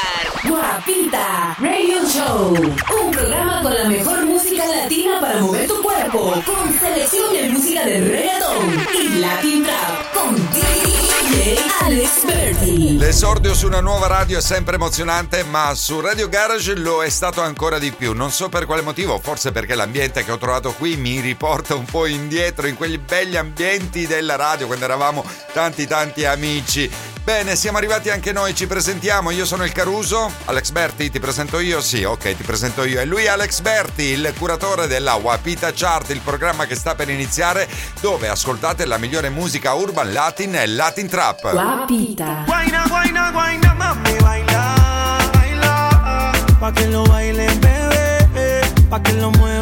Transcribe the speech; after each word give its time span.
Guapita 0.49 1.57
Radio 1.61 2.03
Show, 2.09 2.55
un 2.57 3.11
programa 3.13 3.63
con 3.63 3.75
la 3.75 3.85
mejor 3.89 4.25
música 4.27 4.65
latina 4.67 5.21
para 5.21 5.41
mover 5.41 5.67
tu 5.69 5.83
cuerpo, 5.83 6.33
con 6.45 6.73
selección 6.79 7.33
de 7.35 7.49
música 7.51 7.85
de 7.87 8.01
reggaeton 8.01 8.87
y 8.95 9.09
Latin 9.21 9.65
Trap, 9.65 10.15
con 10.15 10.37
DJ 10.51 11.59
Alex 11.85 12.27
Berti. 12.27 12.99
L'esordio 12.99 13.55
su 13.55 13.67
una 13.67 13.81
nuova 13.81 14.07
radio 14.09 14.39
è 14.39 14.43
sempre 14.43 14.75
emozionante, 14.77 15.45
ma 15.45 15.75
su 15.75 16.01
Radio 16.01 16.29
Garage 16.29 16.75
lo 16.77 17.03
è 17.03 17.09
stato 17.11 17.41
ancora 17.43 17.79
di 17.79 17.93
più. 17.93 18.13
Non 18.15 18.31
so 18.31 18.49
per 18.49 18.65
quale 18.67 18.83
motivo, 18.83 19.19
forse 19.23 19.51
perché 19.53 19.75
l'ambiente 19.75 20.25
che 20.25 20.33
ho 20.33 20.39
trovato 20.39 20.73
qui 20.73 20.97
mi 20.97 21.21
riporta 21.21 21.75
un 21.75 21.85
po' 21.85 22.07
indietro 22.07 22.67
in 22.67 22.77
quegli 22.77 22.99
belli 22.99 23.37
ambienti 23.37 24.07
della 24.07 24.37
radio 24.37 24.67
quando 24.67 24.85
eravamo 24.85 25.25
tanti 25.53 25.87
tanti 25.87 26.25
amici. 26.25 26.91
Bene, 27.29 27.57
siamo 27.57 27.77
arrivati 27.77 28.09
anche 28.09 28.33
noi, 28.33 28.55
ci 28.55 28.67
presentiamo. 28.67 29.29
Io 29.29 29.45
sono 29.45 29.63
il 29.63 29.71
Caruso, 29.73 30.33
Alex 30.47 30.71
Berti, 30.71 31.11
ti 31.11 31.21
presento 31.21 31.61
io? 31.61 31.83
Sì, 31.83 32.03
ok, 32.03 32.23
ti 32.35 32.43
presento 32.43 32.85
io. 32.87 33.01
E 33.01 33.05
lui 33.05 33.25
è 33.25 33.29
Alex 33.29 33.61
Berti, 33.61 34.05
il 34.05 34.33
curatore 34.39 34.87
della 34.87 35.13
Wapita 35.17 35.71
Chart, 35.75 36.09
il 36.09 36.21
programma 36.25 36.65
che 36.65 36.75
sta 36.75 36.95
per 36.95 37.11
iniziare, 37.11 37.69
dove 38.01 38.29
ascoltate 38.29 38.87
la 38.87 38.97
migliore 38.97 39.29
musica 39.29 39.75
urban 39.75 40.11
latin 40.15 40.55
e 40.57 40.67
latin 40.69 41.07
trap. 41.07 41.53
Wapita. 41.53 42.45
Guaina, 42.47 42.85
guaina, 42.89 43.31
guaina, 43.31 43.75
mami, 43.75 44.17
baila, 44.23 45.31
baila. 45.31 46.31
Pa' 46.59 46.71
che 46.73 46.87
lo 46.87 47.03
bailen, 47.03 47.59
bebé, 47.59 48.73
pa' 48.89 49.01
che 49.03 49.13
lo 49.13 49.29
muevan 49.33 49.58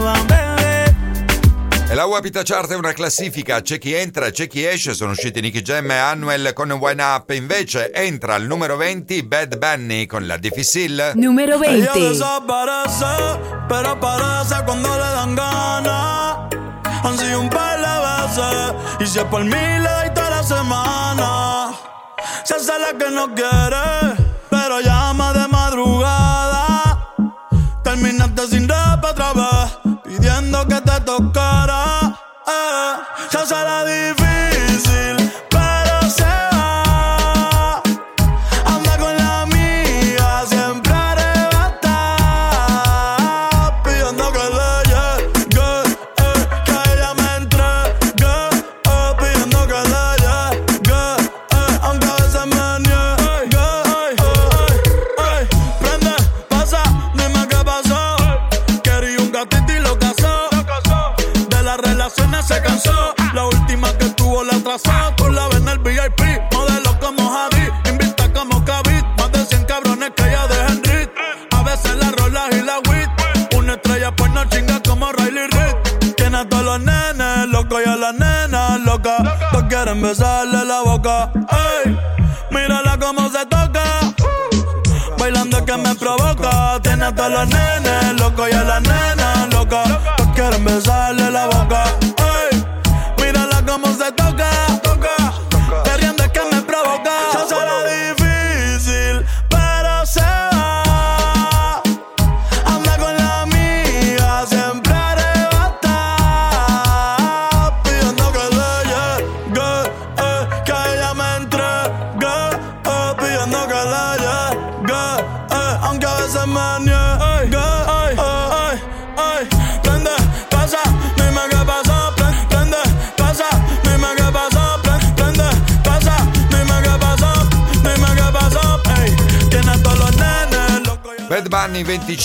la 1.97 2.05
Wapita 2.05 2.43
Chart 2.43 2.71
è 2.71 2.75
una 2.77 2.93
classifica, 2.93 3.63
c'è 3.63 3.79
chi 3.79 3.95
entra, 3.95 4.29
c'è 4.29 4.47
chi 4.47 4.63
esce, 4.67 4.93
sono 4.93 5.13
usciti 5.13 5.41
Nicky 5.41 5.63
Jam 5.63 5.91
e 5.91 5.97
Annuel 5.97 6.53
con 6.53 6.71
Wine 6.73 7.03
Up, 7.03 7.31
invece 7.31 7.91
entra 7.91 8.35
al 8.35 8.43
numero 8.43 8.77
20 8.77 9.23
Bad 9.23 9.57
Bunny 9.57 10.05
con 10.05 10.27
la 10.27 10.37
Difficile. 10.37 11.13
Numero 11.15 11.57
20. 11.57 11.75
Ella 11.75 11.93
desaparece, 11.95 13.39
pero 13.67 13.95
le 13.95 14.99
dan 15.15 15.35
ganas. 15.35 16.39
Han 17.03 17.35
un 17.35 17.49
par 17.49 17.81
de 17.81 18.25
veces, 18.29 18.75
y 19.01 19.07
si 19.07 19.19
es 19.19 19.25
por 19.25 19.43
mí 19.43 19.49
le 19.51 20.11
toda 20.15 20.29
la 20.31 20.43
semana. 20.43 21.71
Se 22.45 22.57
hace 22.57 22.73
la 22.79 22.93
que 22.99 23.11
no 23.11 23.27
quiere, 23.33 24.35
pero 24.51 24.81
llama 24.83 25.33
de 25.33 25.47
madrugada. 25.49 26.26
esperando 30.47 30.67
que 30.69 30.81
te 30.83 31.01
tocara. 31.03 32.19
Eh, 32.47 32.97
se 33.31 33.39
hace 33.39 33.55
la 33.55 33.85
difícil. 33.85 34.26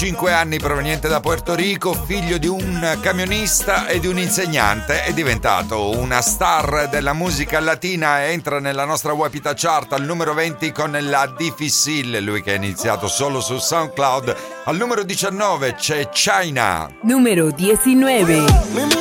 25 0.02 0.34
anni, 0.34 0.58
proveniente 0.58 1.08
da 1.08 1.20
Puerto 1.20 1.54
Rico, 1.54 1.94
figlio 1.94 2.40
di 2.40 2.48
un 2.48 2.98
camionista 3.04 3.86
e 3.88 4.00
di 4.00 4.08
un 4.08 4.18
insegnante, 4.18 5.04
è 5.04 5.14
diventato 5.14 5.96
una 5.96 6.22
star 6.22 6.90
della 6.90 7.14
musica 7.14 7.60
latina 7.60 8.24
e 8.26 8.32
entra 8.32 8.60
nella 8.60 8.84
nostra 8.84 9.14
Wapita 9.14 9.54
Chart 9.56 9.94
al 9.94 10.02
numero 10.04 10.34
20 10.34 10.72
con 10.72 10.98
la 11.02 11.32
Difficile, 11.38 12.20
lui 12.20 12.42
che 12.42 12.54
è 12.54 12.56
iniziato 12.56 13.08
solo 13.08 13.42
su 13.42 13.60
SoundCloud. 13.60 14.36
Al 14.64 14.76
numero 14.76 15.04
19 15.04 15.76
c'è 15.76 16.10
China. 16.10 16.90
Numero 17.04 17.52
19. 17.52 19.01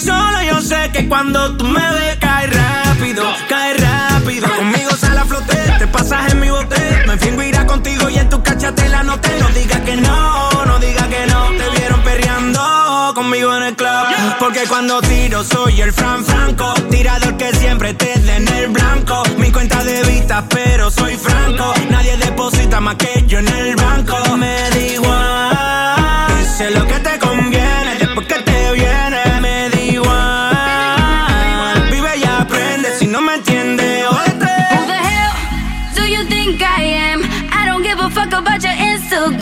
Solo 0.00 0.42
yo 0.42 0.60
sé 0.60 0.90
que 0.92 1.08
cuando 1.08 1.56
tú 1.56 1.64
me 1.64 1.78
ves, 1.92 2.16
cae 2.16 2.48
rápido, 2.48 3.22
cae 3.48 3.74
rápido. 3.74 4.48
Conmigo 4.56 4.90
sale 4.98 5.20
a 5.20 5.24
flote, 5.24 5.54
te 5.78 5.86
pasas 5.86 6.32
en 6.32 6.40
mi 6.40 6.50
bote. 6.50 7.04
Me 7.06 7.16
fingo 7.16 7.40
irá 7.44 7.64
contigo 7.66 8.08
y 8.10 8.16
en 8.18 8.28
tu 8.28 8.42
cacha 8.42 8.74
te 8.74 8.88
la 8.88 9.04
noté. 9.04 9.30
No 9.38 9.48
digas 9.50 9.78
que 9.82 9.94
no, 9.96 10.50
no 10.66 10.78
digas 10.80 11.06
que 11.06 11.24
no. 11.28 11.50
Te 11.52 11.70
vieron 11.78 12.00
perreando 12.02 13.12
conmigo 13.14 13.56
en 13.56 13.62
el 13.62 13.76
club. 13.76 14.06
Porque 14.40 14.64
cuando 14.68 15.00
tiro 15.02 15.44
soy 15.44 15.80
el 15.80 15.92
Fran 15.92 16.24
Franco. 16.24 16.74
Tirador 16.90 17.36
que 17.36 17.54
siempre 17.54 17.94
te 17.94 18.06
den 18.18 18.48
en 18.48 18.48
el 18.56 18.68
blanco. 18.70 19.22
Mi 19.38 19.52
cuenta 19.52 19.84
de 19.84 20.02
vista, 20.02 20.44
pero 20.48 20.90
soy 20.90 21.16
franco. 21.16 21.74
Nadie 21.90 22.16
deposita 22.16 22.80
más 22.80 22.96
que 22.96 23.24
yo 23.28 23.38
en 23.38 23.48
el 23.48 23.76
banco. 23.76 24.36
Me 24.36 24.52
da 24.68 24.78
igual. 24.78 26.48
Sé 26.58 26.70
lo 26.72 26.84
que 26.88 26.98
te 27.00 27.18
conviene 27.20 27.85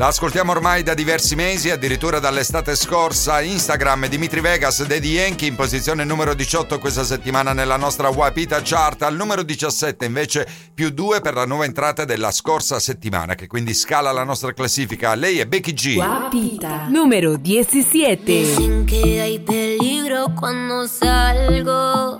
La 0.00 0.06
ascoltiamo 0.06 0.52
ormai 0.52 0.82
da 0.82 0.94
diversi 0.94 1.34
mesi, 1.34 1.68
addirittura 1.68 2.18
dall'estate 2.18 2.74
scorsa. 2.74 3.42
Instagram 3.42 4.08
Dimitri 4.08 4.40
Vegas, 4.40 4.82
Daddy 4.86 5.10
Yankee 5.10 5.46
in 5.46 5.56
posizione 5.56 6.04
numero 6.04 6.32
18 6.32 6.78
questa 6.78 7.04
settimana 7.04 7.52
nella 7.52 7.76
nostra 7.76 8.08
Wapita 8.08 8.62
Chart. 8.64 9.02
Al 9.02 9.14
numero 9.14 9.42
17 9.42 10.06
invece 10.06 10.48
più 10.72 10.88
2 10.88 11.20
per 11.20 11.34
la 11.34 11.44
nuova 11.44 11.66
entrata 11.66 12.06
della 12.06 12.30
scorsa 12.30 12.78
settimana, 12.80 13.34
che 13.34 13.46
quindi 13.46 13.74
scala 13.74 14.10
la 14.10 14.24
nostra 14.24 14.54
classifica. 14.54 15.14
Lei 15.14 15.38
è 15.38 15.44
Becky 15.44 15.74
G. 15.74 15.96
Wapita 15.98 16.86
numero 16.88 17.36
17. 17.36 18.22
Dicen 18.24 18.84
che 18.86 19.20
hai 19.20 19.38
peligro 19.38 20.32
quando 20.34 20.86
salgo. 20.86 22.18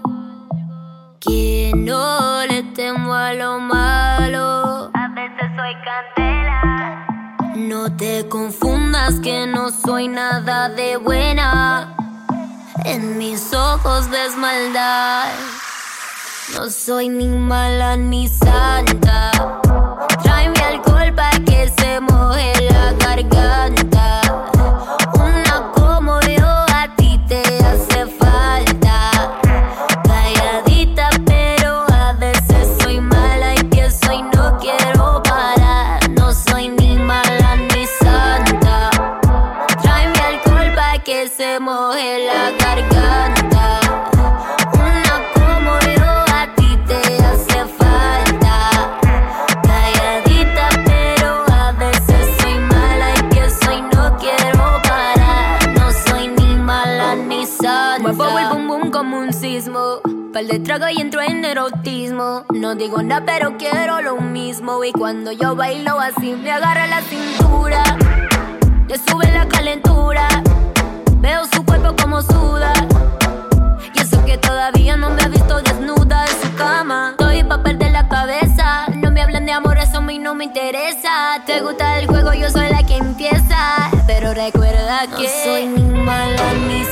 Que 1.18 1.70
non 1.72 2.44
le 2.46 2.72
temo 2.74 3.10
a 3.14 3.32
lo 3.32 3.58
malo. 3.58 4.90
A 4.92 5.10
veces 5.14 5.48
soy 5.56 5.72
cantante. 5.82 6.19
No 7.68 7.94
te 7.94 8.26
confundas 8.26 9.20
que 9.20 9.46
no 9.46 9.70
soy 9.70 10.08
nada 10.08 10.70
de 10.70 10.96
buena. 10.96 11.94
En 12.86 13.18
mis 13.18 13.52
ojos 13.52 14.08
ves 14.08 14.34
maldad. 14.38 15.26
No 16.56 16.70
soy 16.70 17.10
ni 17.10 17.26
mala 17.28 17.96
ni 17.98 18.28
santa. 18.28 19.30
mi 19.36 20.62
alcohol 20.62 21.12
para 21.14 21.38
que 21.40 21.70
se 21.78 22.00
moje 22.00 22.50
la 22.72 22.92
garganta. 22.94 23.79
se 41.28 41.60
moje 41.60 42.26
la 42.26 42.50
garganta. 42.52 43.80
Una 44.72 45.20
como 45.46 45.72
yo 45.94 46.10
a 46.34 46.48
ti 46.56 46.78
te 46.86 47.00
hace 47.24 47.64
falta. 47.76 48.98
Calladita, 49.62 50.68
pero 50.86 51.44
a 51.52 51.72
veces 51.72 52.36
soy 52.40 52.54
mala 52.60 53.10
y 53.18 53.22
pienso 53.24 53.58
soy? 53.66 53.82
no 53.82 54.16
quiero 54.16 54.80
parar. 54.82 55.68
No 55.78 55.92
soy 55.92 56.28
ni 56.28 56.54
mala 56.56 57.14
ni 57.16 57.44
santa. 57.46 57.98
Muevo 58.00 58.38
el 58.38 58.46
bumbum 58.48 58.90
como 58.90 59.18
un 59.18 59.32
sismo. 59.34 60.00
Pal 60.32 60.46
de 60.46 60.58
trago 60.60 60.88
y 60.88 61.02
entro 61.02 61.20
en 61.20 61.44
erotismo. 61.44 62.44
No 62.50 62.74
digo 62.76 63.02
nada, 63.02 63.26
pero 63.26 63.58
quiero 63.58 64.00
lo 64.00 64.16
mismo. 64.16 64.82
Y 64.84 64.92
cuando 64.92 65.32
yo 65.32 65.54
bailo 65.54 66.00
así, 66.00 66.32
me 66.32 66.50
agarra 66.50 66.86
la 66.86 67.02
cintura. 67.02 67.82
Le 68.88 68.96
sube 68.96 69.30
la 69.32 69.46
calentura. 69.48 70.28
Veo 71.20 71.42
su 71.52 71.62
cuerpo 71.66 71.94
como 72.00 72.22
suda. 72.22 72.72
Y 73.94 74.00
eso 74.00 74.24
que 74.24 74.38
todavía 74.38 74.96
no 74.96 75.10
me 75.10 75.22
ha 75.22 75.28
visto 75.28 75.60
desnuda 75.60 76.24
en 76.24 76.32
su 76.48 76.54
cama. 76.56 77.08
Estoy 77.10 77.44
papel 77.44 77.76
perder 77.76 77.92
la 77.92 78.08
cabeza. 78.08 78.86
No 78.96 79.10
me 79.10 79.20
hablan 79.20 79.44
de 79.44 79.52
amor, 79.52 79.76
eso 79.76 79.98
a 79.98 80.00
mí 80.00 80.18
no 80.18 80.34
me 80.34 80.44
interesa. 80.44 81.42
Te 81.44 81.60
gusta 81.60 81.98
el 81.98 82.06
juego, 82.06 82.32
yo 82.32 82.48
soy 82.50 82.70
la 82.70 82.82
que 82.86 82.96
empieza. 82.96 83.90
Pero 84.06 84.32
recuerda 84.32 85.02
que 85.18 85.28
soy 85.44 85.66
ni 85.66 85.82
mala 85.92 86.52
ni 86.66 86.84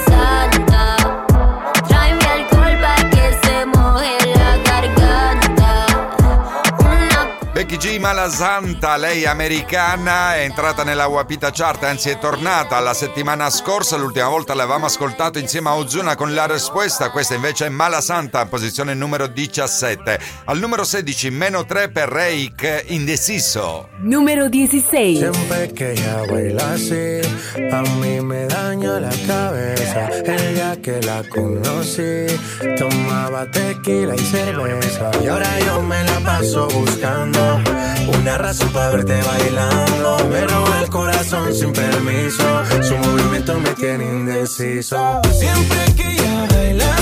Gigi 7.78 8.00
Malasanta, 8.00 8.96
lei 8.96 9.24
americana, 9.24 10.34
è 10.34 10.40
entrata 10.40 10.82
nella 10.82 11.06
Wapita 11.06 11.50
Chart, 11.52 11.80
anzi 11.84 12.10
è 12.10 12.18
tornata 12.18 12.80
la 12.80 12.92
settimana 12.92 13.50
scorsa, 13.50 13.96
l'ultima 13.96 14.26
volta 14.26 14.52
l'avevamo 14.52 14.86
ascoltato 14.86 15.38
insieme 15.38 15.68
a 15.68 15.76
Ozuna 15.76 16.16
con 16.16 16.34
la 16.34 16.44
risposta, 16.46 17.10
questa 17.10 17.34
invece 17.34 17.66
è 17.66 17.68
Malasanta, 17.68 18.44
posizione 18.46 18.94
numero 18.94 19.28
17. 19.28 20.18
Al 20.46 20.58
numero 20.58 20.82
16, 20.82 21.30
meno 21.30 21.64
3 21.64 21.90
per 21.92 22.08
Reik, 22.08 22.84
indeciso. 22.88 23.90
Numero 24.02 24.48
16. 24.50 25.16
Sempre 25.18 25.70
che 25.72 25.92
ella 25.92 26.24
baila 26.28 26.70
así, 26.72 27.20
a 27.70 27.80
mí 28.00 28.18
me 28.20 28.46
daña 28.48 28.98
la 28.98 29.12
cabeza. 29.24 30.08
Ella 30.24 30.74
día 30.74 30.82
que 30.82 31.00
la 31.02 31.22
conocí, 31.28 32.26
tomaba 32.76 33.48
tequila 33.52 34.16
y 34.16 34.24
cerveza. 34.26 35.10
Y 35.22 35.28
ahora 35.28 35.58
yo 35.60 35.80
me 35.82 36.02
la 36.02 36.18
paso 36.24 36.66
buscando 36.68 37.66
Una 38.20 38.38
razón 38.38 38.68
para 38.72 38.90
verte 38.90 39.20
bailando. 39.22 40.18
Me 40.30 40.46
roba 40.46 40.80
el 40.82 40.90
corazón 40.90 41.54
sin 41.54 41.72
permiso. 41.72 42.44
Su 42.82 42.96
movimiento 42.96 43.58
me 43.58 43.70
tiene 43.70 44.04
indeciso. 44.04 45.20
Siempre 45.38 45.94
que 45.96 46.12
ella 46.12 46.46
baila 46.50 46.94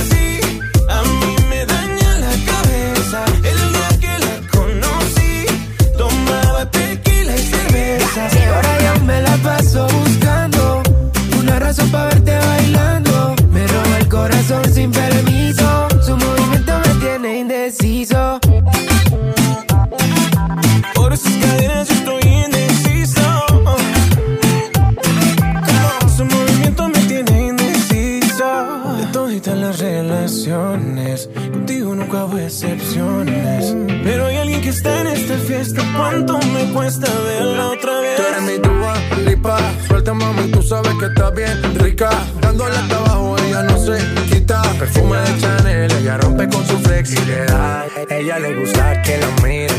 bien 41.37 41.79
rica. 41.79 42.09
Dándole 42.41 42.75
hasta 42.75 42.97
abajo, 42.97 43.37
ella 43.47 43.63
no 43.65 43.79
se 43.79 43.99
quita. 44.31 44.61
Perfume 44.79 45.19
de 45.19 45.39
Chanel, 45.41 45.93
ella 45.93 46.17
rompe 46.17 46.49
con 46.49 46.67
su 46.67 46.79
flexibilidad. 46.81 47.87
Ella 48.11 48.39
le 48.41 48.55
gusta 48.59 49.01
que 49.03 49.19
la 49.19 49.29
miren. 49.47 49.77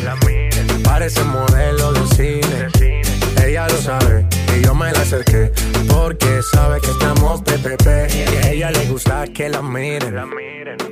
Parece 0.84 1.24
modelo 1.24 1.92
de 1.94 2.08
cine. 2.16 3.02
Ella 3.46 3.68
lo 3.68 3.78
sabe 3.78 4.26
y 4.58 4.64
yo 4.66 4.74
me 4.76 4.92
la 4.92 5.00
acerqué. 5.02 5.52
Porque 5.90 6.40
sabe 6.52 6.80
que 6.80 6.90
estamos 6.92 7.42
pepepe, 7.42 8.08
Y 8.14 8.48
ella 8.48 8.72
le 8.72 8.86
gusta 8.88 9.26
que 9.28 9.50
la 9.50 9.62
miren. 9.62 10.16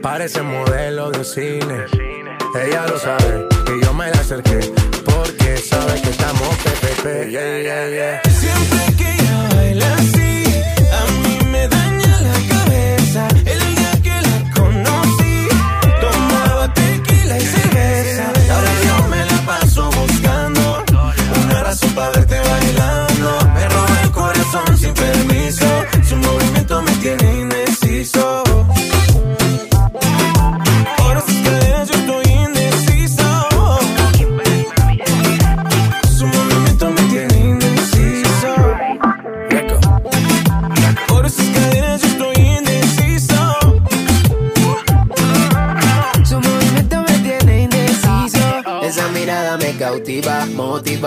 Parece 0.01 0.41
modelo 0.41 1.11
de 1.11 1.23
cine. 1.23 1.83
Ella 2.63 2.87
lo 2.87 2.97
sabe 2.99 3.43
y 3.77 3.83
yo 3.85 3.93
me 3.93 4.05
la 4.11 4.19
acerqué 4.19 4.71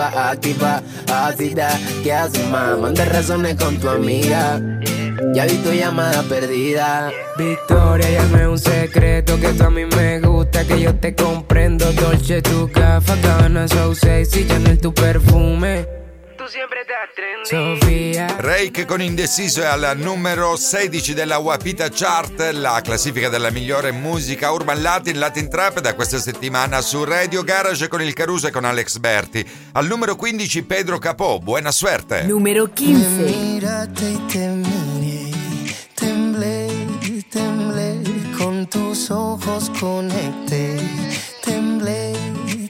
activa, 0.01 0.27
activa, 0.27 0.79
ácida. 1.27 1.69
¿Qué 2.03 2.13
haces, 2.13 2.47
más? 2.49 2.77
Manda 2.79 3.05
razones 3.05 3.55
con 3.55 3.77
tu 3.77 3.89
amiga. 3.89 4.59
Ya 5.33 5.45
vi 5.45 5.55
tu 5.57 5.71
llamada 5.73 6.23
perdida. 6.23 7.11
Victoria, 7.37 8.09
ya 8.09 8.49
un 8.49 8.57
secreto 8.57 9.37
que 9.39 9.47
a 9.63 9.69
mí 9.69 9.85
me 9.85 10.19
gusta, 10.21 10.65
que 10.65 10.79
yo 10.79 10.95
te 10.95 11.13
comprendo. 11.15 11.91
Dolce, 11.93 12.41
tu 12.41 12.69
café, 12.71 13.13
gana 13.21 13.67
so 13.67 13.93
sexy, 13.93 14.41
es 14.67 14.81
tu 14.81 14.93
perfume. 14.93 15.98
siempre 16.49 16.83
Sofia. 17.43 18.35
Rake 18.39 18.85
con 18.85 19.01
Indeciso 19.01 19.61
è 19.61 19.65
al 19.65 19.93
numero 19.97 20.55
16 20.55 21.13
della 21.13 21.37
Wapita 21.37 21.87
Chart, 21.91 22.49
la 22.53 22.81
classifica 22.83 23.29
della 23.29 23.51
migliore 23.51 23.91
musica 23.91 24.49
urban 24.51 24.81
latin, 24.81 25.19
latin 25.19 25.47
trap 25.49 25.79
da 25.79 25.93
questa 25.93 26.17
settimana 26.17 26.81
su 26.81 27.03
Radio 27.03 27.43
Garage 27.43 27.87
con 27.87 28.01
il 28.01 28.13
Caruso 28.13 28.47
e 28.47 28.51
con 28.51 28.65
Alex 28.65 28.97
Berti. 28.97 29.47
Al 29.73 29.85
numero 29.85 30.15
15 30.15 30.63
Pedro 30.63 30.97
Capò, 30.97 31.37
buona 31.39 31.71
suerte. 31.71 32.23
Numero 32.23 32.67
15. 32.73 33.07
Mirate 33.21 34.05
y 34.07 34.17
temblé, 34.31 35.29
temblé, 35.93 37.27
temblé, 37.29 38.01
con 38.37 38.65
tus 38.69 39.09
ojos 39.11 39.69
conecté, 39.79 40.79
temblé, 41.43 42.13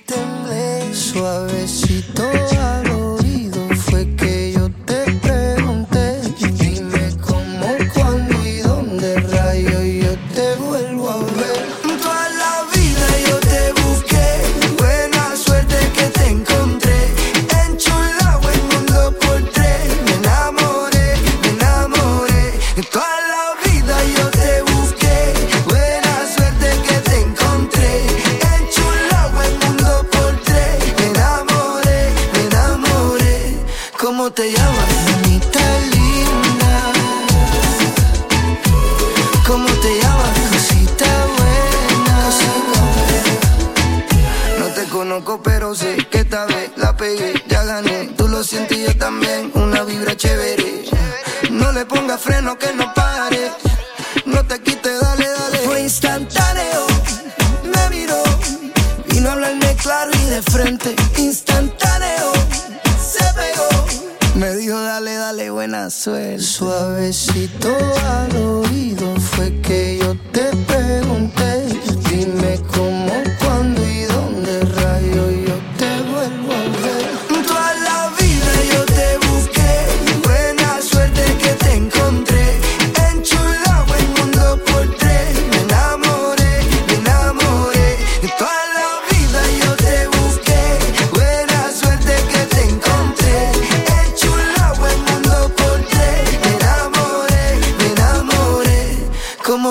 temblé, 0.06 0.84
suavecito 0.94 2.28
a 2.30 2.98
chévere. 50.20 50.84
No 51.50 51.72
le 51.72 51.86
ponga 51.86 52.18
freno 52.18 52.58
que 52.60 52.70
no 52.74 52.86
pare. 52.94 53.52
No 54.26 54.44
te 54.46 54.56
quite, 54.66 54.92
dale, 55.04 55.28
dale. 55.40 55.58
Fue 55.68 55.82
instantáneo, 55.90 56.82
me 57.74 57.84
miró. 57.96 58.22
Vino 59.12 59.30
a 59.30 59.34
hablarme 59.34 59.76
claro 59.82 60.12
y 60.24 60.30
de 60.36 60.42
frente. 60.44 60.96
Instantáneo, 61.18 62.28
se 63.14 63.24
pegó. 63.38 63.72
Me 64.36 64.54
dijo, 64.56 64.78
dale, 64.80 65.16
dale, 65.16 65.50
buena 65.52 65.90
suerte. 65.90 66.40
Suavecito 66.42 67.70
al 68.18 68.36
oído 68.38 69.16
fue 69.32 69.62
que 69.62 69.98
yo 70.02 70.16
te 70.34 70.46
pregunté. 70.68 71.54
Dime 72.10 72.59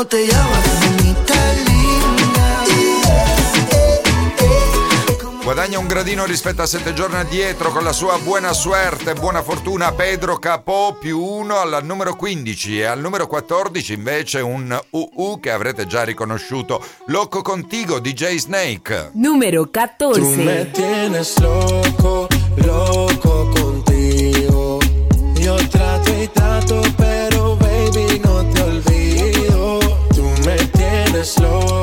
botella 0.09 0.47
bonita 0.81 1.53
linda. 1.53 2.57
Guadagna 5.43 5.79
un 5.79 5.87
gradino 5.87 6.25
rispetto 6.27 6.61
a 6.63 6.67
sette 6.67 6.93
giorni 6.95 7.17
addietro 7.17 7.71
con 7.71 7.83
la 7.85 7.93
sua 7.93 8.19
buona 8.19 8.53
suerte 8.55 9.11
e 9.11 9.15
buona 9.15 9.43
fortuna 9.43 9.93
Pedro 9.93 10.39
Capò 10.39 10.93
più 10.95 11.19
uno 11.23 11.57
al 11.59 11.81
numero 11.85 12.17
15 12.17 12.79
e 12.81 12.85
al 12.85 13.01
numero 13.01 13.27
14 13.27 13.93
invece 13.95 14.41
un 14.41 14.79
UU 14.91 15.41
che 15.41 15.51
avrete 15.51 15.87
già 15.87 16.05
riconosciuto, 16.05 16.83
Loco 17.07 17.41
Contigo 17.43 17.99
DJ 17.99 18.37
Snake. 18.37 19.11
Numero 19.15 19.69
14. 19.71 20.21
Tu 20.21 20.43
me 20.43 20.71
tienes 20.71 21.39
loco, 21.41 22.27
loco 22.57 23.58
slow 31.29 31.83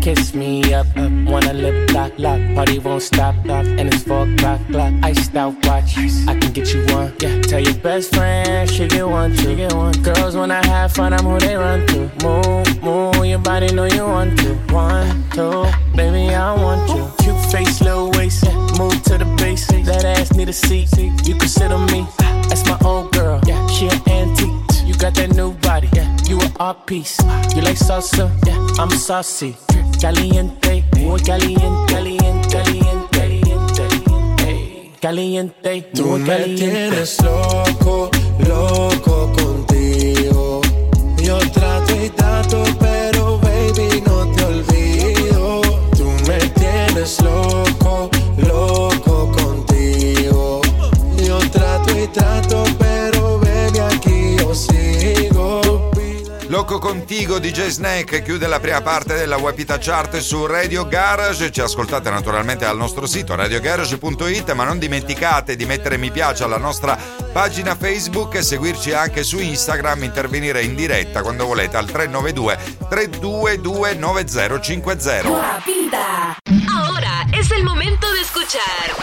kiss 0.00 0.34
me 0.34 0.72
up, 0.72 0.86
up. 0.96 1.10
Wanna 1.26 1.52
lip 1.52 1.90
lock, 1.92 2.12
lock, 2.18 2.40
party 2.54 2.78
won't 2.78 3.02
stop, 3.02 3.34
lock. 3.44 3.66
And 3.66 3.92
it's 3.92 4.02
four 4.04 4.28
o'clock, 4.32 4.60
clock, 4.70 4.92
iced 5.02 5.34
out 5.34 5.54
watch. 5.66 5.96
I 6.28 6.38
can 6.38 6.52
get 6.52 6.72
you 6.72 6.84
one, 6.94 7.12
yeah. 7.20 7.40
Tell 7.42 7.60
your 7.60 7.74
best 7.74 8.14
friend, 8.14 8.70
she 8.70 8.86
get 8.86 9.06
one, 9.06 9.36
she 9.36 9.56
get 9.56 9.72
one. 9.72 9.92
Girls, 10.02 10.36
when 10.36 10.50
I 10.50 10.64
have 10.66 10.92
fun, 10.92 11.12
I'm 11.12 11.24
who 11.24 11.38
they 11.40 11.56
run 11.56 11.86
to. 11.88 12.10
Move, 12.22 12.82
move, 12.82 13.26
your 13.26 13.38
body 13.38 13.72
know 13.72 13.84
you 13.84 14.04
want 14.04 14.38
to. 14.40 14.54
One, 14.72 15.24
two, 15.30 15.66
baby, 15.96 16.32
I 16.34 16.54
want 16.54 16.88
you. 16.90 17.10
Cute 17.22 17.44
face, 17.50 17.80
little 17.80 18.10
waist, 18.12 18.44
yeah. 18.44 18.54
move 18.78 19.02
to 19.04 19.18
the 19.18 19.24
base. 19.38 19.66
That 19.86 20.04
ass 20.04 20.32
need 20.34 20.48
a 20.48 20.52
seat, 20.52 20.88
you 21.26 21.34
can 21.34 21.48
sit 21.48 21.72
on 21.72 21.86
me. 21.90 22.06
That's 22.48 22.64
my 22.66 22.78
old 22.84 23.12
girl, 23.12 23.40
yeah. 23.46 23.66
She 23.66 23.88
an 23.88 24.00
antique, 24.08 24.84
you 24.86 24.94
got 24.94 25.14
that 25.14 25.34
new 25.34 25.52
body, 25.54 25.88
yeah 25.94 26.09
you 26.30 26.38
are 26.60 26.74
peace. 26.86 27.18
You 27.54 27.60
like 27.66 27.76
salsa? 27.86 28.24
Yeah, 28.46 28.56
I'm 28.80 28.90
sassy. 29.06 29.56
Caliente, 30.00 30.84
muy 30.96 31.20
caliente, 31.20 31.92
caliente, 31.92 32.48
caliente, 33.12 34.92
caliente. 35.00 35.82
Tú 35.94 36.16
me 36.18 36.36
tienes 36.60 37.18
loco, 37.22 38.10
loco 38.48 39.32
contigo. 39.38 40.60
Yo 41.26 41.36
trato 41.52 41.92
y 42.04 42.08
trato, 42.10 42.62
pero 42.78 43.38
baby, 43.42 43.88
no 44.06 44.18
te 44.36 44.44
olvido. 44.52 45.60
Tú 45.98 46.06
me 46.28 46.38
tienes 46.60 47.20
loco. 47.22 47.69
contigo 56.80 57.38
DJ 57.38 57.68
Snake 57.68 58.22
chiude 58.22 58.46
la 58.48 58.58
prima 58.58 58.80
parte 58.80 59.14
della 59.14 59.36
Wapita 59.36 59.76
Chart 59.78 60.16
su 60.18 60.46
Radio 60.46 60.88
Garage. 60.88 61.52
Ci 61.52 61.60
ascoltate 61.60 62.10
naturalmente 62.10 62.64
al 62.64 62.76
nostro 62.76 63.06
sito 63.06 63.36
radiogarage.it, 63.36 64.52
ma 64.52 64.64
non 64.64 64.78
dimenticate 64.78 65.54
di 65.54 65.64
mettere 65.66 65.98
mi 65.98 66.10
piace 66.10 66.42
alla 66.42 66.56
nostra 66.58 66.98
pagina 67.32 67.76
Facebook 67.76 68.34
e 68.34 68.42
seguirci 68.42 68.92
anche 68.92 69.22
su 69.22 69.38
Instagram, 69.38 70.02
intervenire 70.02 70.62
in 70.62 70.74
diretta 70.74 71.20
quando 71.22 71.46
volete 71.46 71.76
al 71.76 71.84
392 71.86 72.58
322 72.88 73.94
9050. 73.94 75.28
Wapita! 75.28 76.38
Es 77.40 77.50
el 77.52 77.64
momento 77.64 78.06
de 78.12 78.20
escuchar 78.20 78.60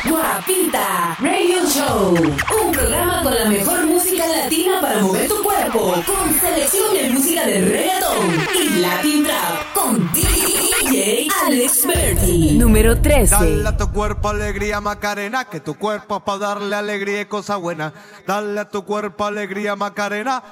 Guapita 0.08 1.18
Radio 1.20 1.66
Show, 1.68 2.10
un 2.12 2.72
programa 2.72 3.24
con 3.24 3.34
la 3.34 3.46
mejor 3.46 3.88
música 3.88 4.28
latina 4.28 4.80
para 4.80 5.02
mover 5.02 5.28
tu 5.28 5.42
cuerpo, 5.42 5.96
con 6.06 6.34
selección 6.40 6.94
de 6.94 7.10
música 7.10 7.48
de 7.48 7.62
reggaeton 7.66 8.48
y 8.64 8.70
Latin 8.80 9.24
Trap 9.24 9.74
con 9.74 10.14
DJ 10.14 11.28
Alex 11.48 11.88
Berti. 11.88 12.52
Número 12.54 13.02
13. 13.02 13.34
Dale 13.36 13.68
a 13.70 13.76
tu 13.76 13.92
cuerpo 13.92 14.30
alegría 14.30 14.82
Macarena, 14.82 15.46
que 15.46 15.60
tu 15.60 15.74
cuerpo 15.74 16.18
es 16.18 16.22
para 16.22 16.38
darle 16.38 16.76
alegría 16.76 17.22
y 17.22 17.26
cosa 17.26 17.56
buena. 17.56 17.92
Dale 18.28 18.60
a 18.60 18.70
tu 18.70 18.86
cuerpo 18.86 19.26
alegría 19.26 19.76
Macarena. 19.76 20.44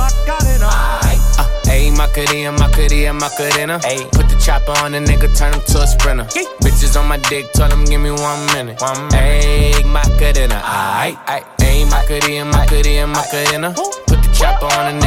Macarena. 0.00 0.66
Uh, 0.66 1.68
ayy, 1.68 1.92
Macarena, 1.96 2.50
Macarena, 2.52 3.12
Macarena. 3.12 3.76
Ayy. 3.84 4.08
Put 4.12 4.28
the 4.32 4.36
chopper 4.40 4.72
on 4.80 4.92
the 4.92 4.98
nigga, 5.00 5.28
turn 5.36 5.52
him 5.52 5.60
to 5.68 5.82
a 5.82 5.86
sprinter. 5.86 6.26
Yeah. 6.34 6.48
Bitches 6.64 6.98
on 6.98 7.06
my 7.06 7.18
dick, 7.28 7.52
tell 7.52 7.70
him 7.70 7.84
give 7.84 8.00
me 8.00 8.10
one 8.10 8.40
minute. 8.56 8.80
One 8.80 8.96
minute. 9.08 9.44
Ayy, 9.44 9.84
Macarena. 9.84 10.56
Ayy, 10.64 11.12
ayy, 11.26 11.44
ayy, 11.68 11.84
Macarena, 11.90 12.44
Macarena, 12.46 13.06
Macarena. 13.06 13.68
Put 14.06 14.19
Chopper 14.40 14.72
on 14.78 14.98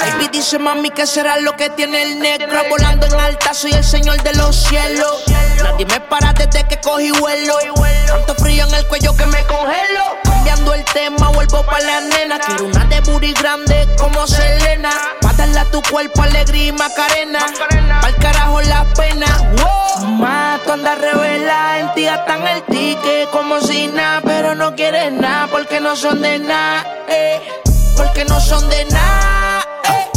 Baby, 0.00 0.28
dice 0.32 0.58
mami 0.58 0.90
que 0.90 1.06
será 1.06 1.38
lo 1.38 1.56
que 1.56 1.70
tiene 1.70 2.02
el 2.02 2.18
negro. 2.18 2.52
Volando 2.68 3.06
en 3.06 3.14
alta, 3.18 3.54
soy 3.54 3.72
el 3.72 3.82
señor 3.84 4.22
de 4.22 4.34
los 4.34 4.54
cielos. 4.64 5.24
Nadie 5.62 5.86
me 5.86 6.00
para 6.00 6.32
desde 6.34 6.66
que 6.68 6.78
cogí 6.80 7.10
vuelo. 7.12 7.54
Tanto 8.06 8.34
frío 8.34 8.64
en 8.66 8.74
el 8.74 8.86
cuello 8.86 9.16
que 9.16 9.24
me 9.26 9.42
congelo. 9.44 10.04
Cambiando 10.24 10.74
el 10.74 10.84
tema, 10.84 11.28
vuelvo 11.30 11.62
para 11.64 11.80
la 11.84 12.00
nena. 12.02 12.38
Quiero 12.38 12.66
una 12.66 12.84
de 12.84 13.00
booty 13.00 13.32
grande 13.34 13.86
como 13.98 14.26
Selena. 14.26 14.90
Pa' 15.22 15.32
tu 15.72 15.80
cuerpo 15.90 16.22
alegría 16.22 16.68
y 16.68 16.72
macarena. 16.72 17.40
Pa'l 18.00 18.16
carajo 18.16 18.60
la 18.62 18.84
pena. 18.94 19.26
Mato 20.06 20.72
anda 20.74 20.94
tú 20.94 21.00
revela, 21.02 21.78
en 21.80 21.94
ti 21.94 22.06
tan 22.26 22.46
el 22.46 22.62
ticket. 22.64 23.05
que 23.06 23.28
como 23.30 23.60
si 23.60 23.86
nada, 23.86 24.20
pero 24.24 24.54
no 24.56 24.74
quieres 24.74 25.12
nada 25.12 25.46
porque 25.50 25.80
no 25.80 25.94
son 25.94 26.20
de 26.22 26.38
nada, 26.40 26.84
eh, 27.08 27.40
porque 27.96 28.24
no 28.24 28.40
son 28.40 28.68
de 28.68 28.84
nada. 28.86 29.60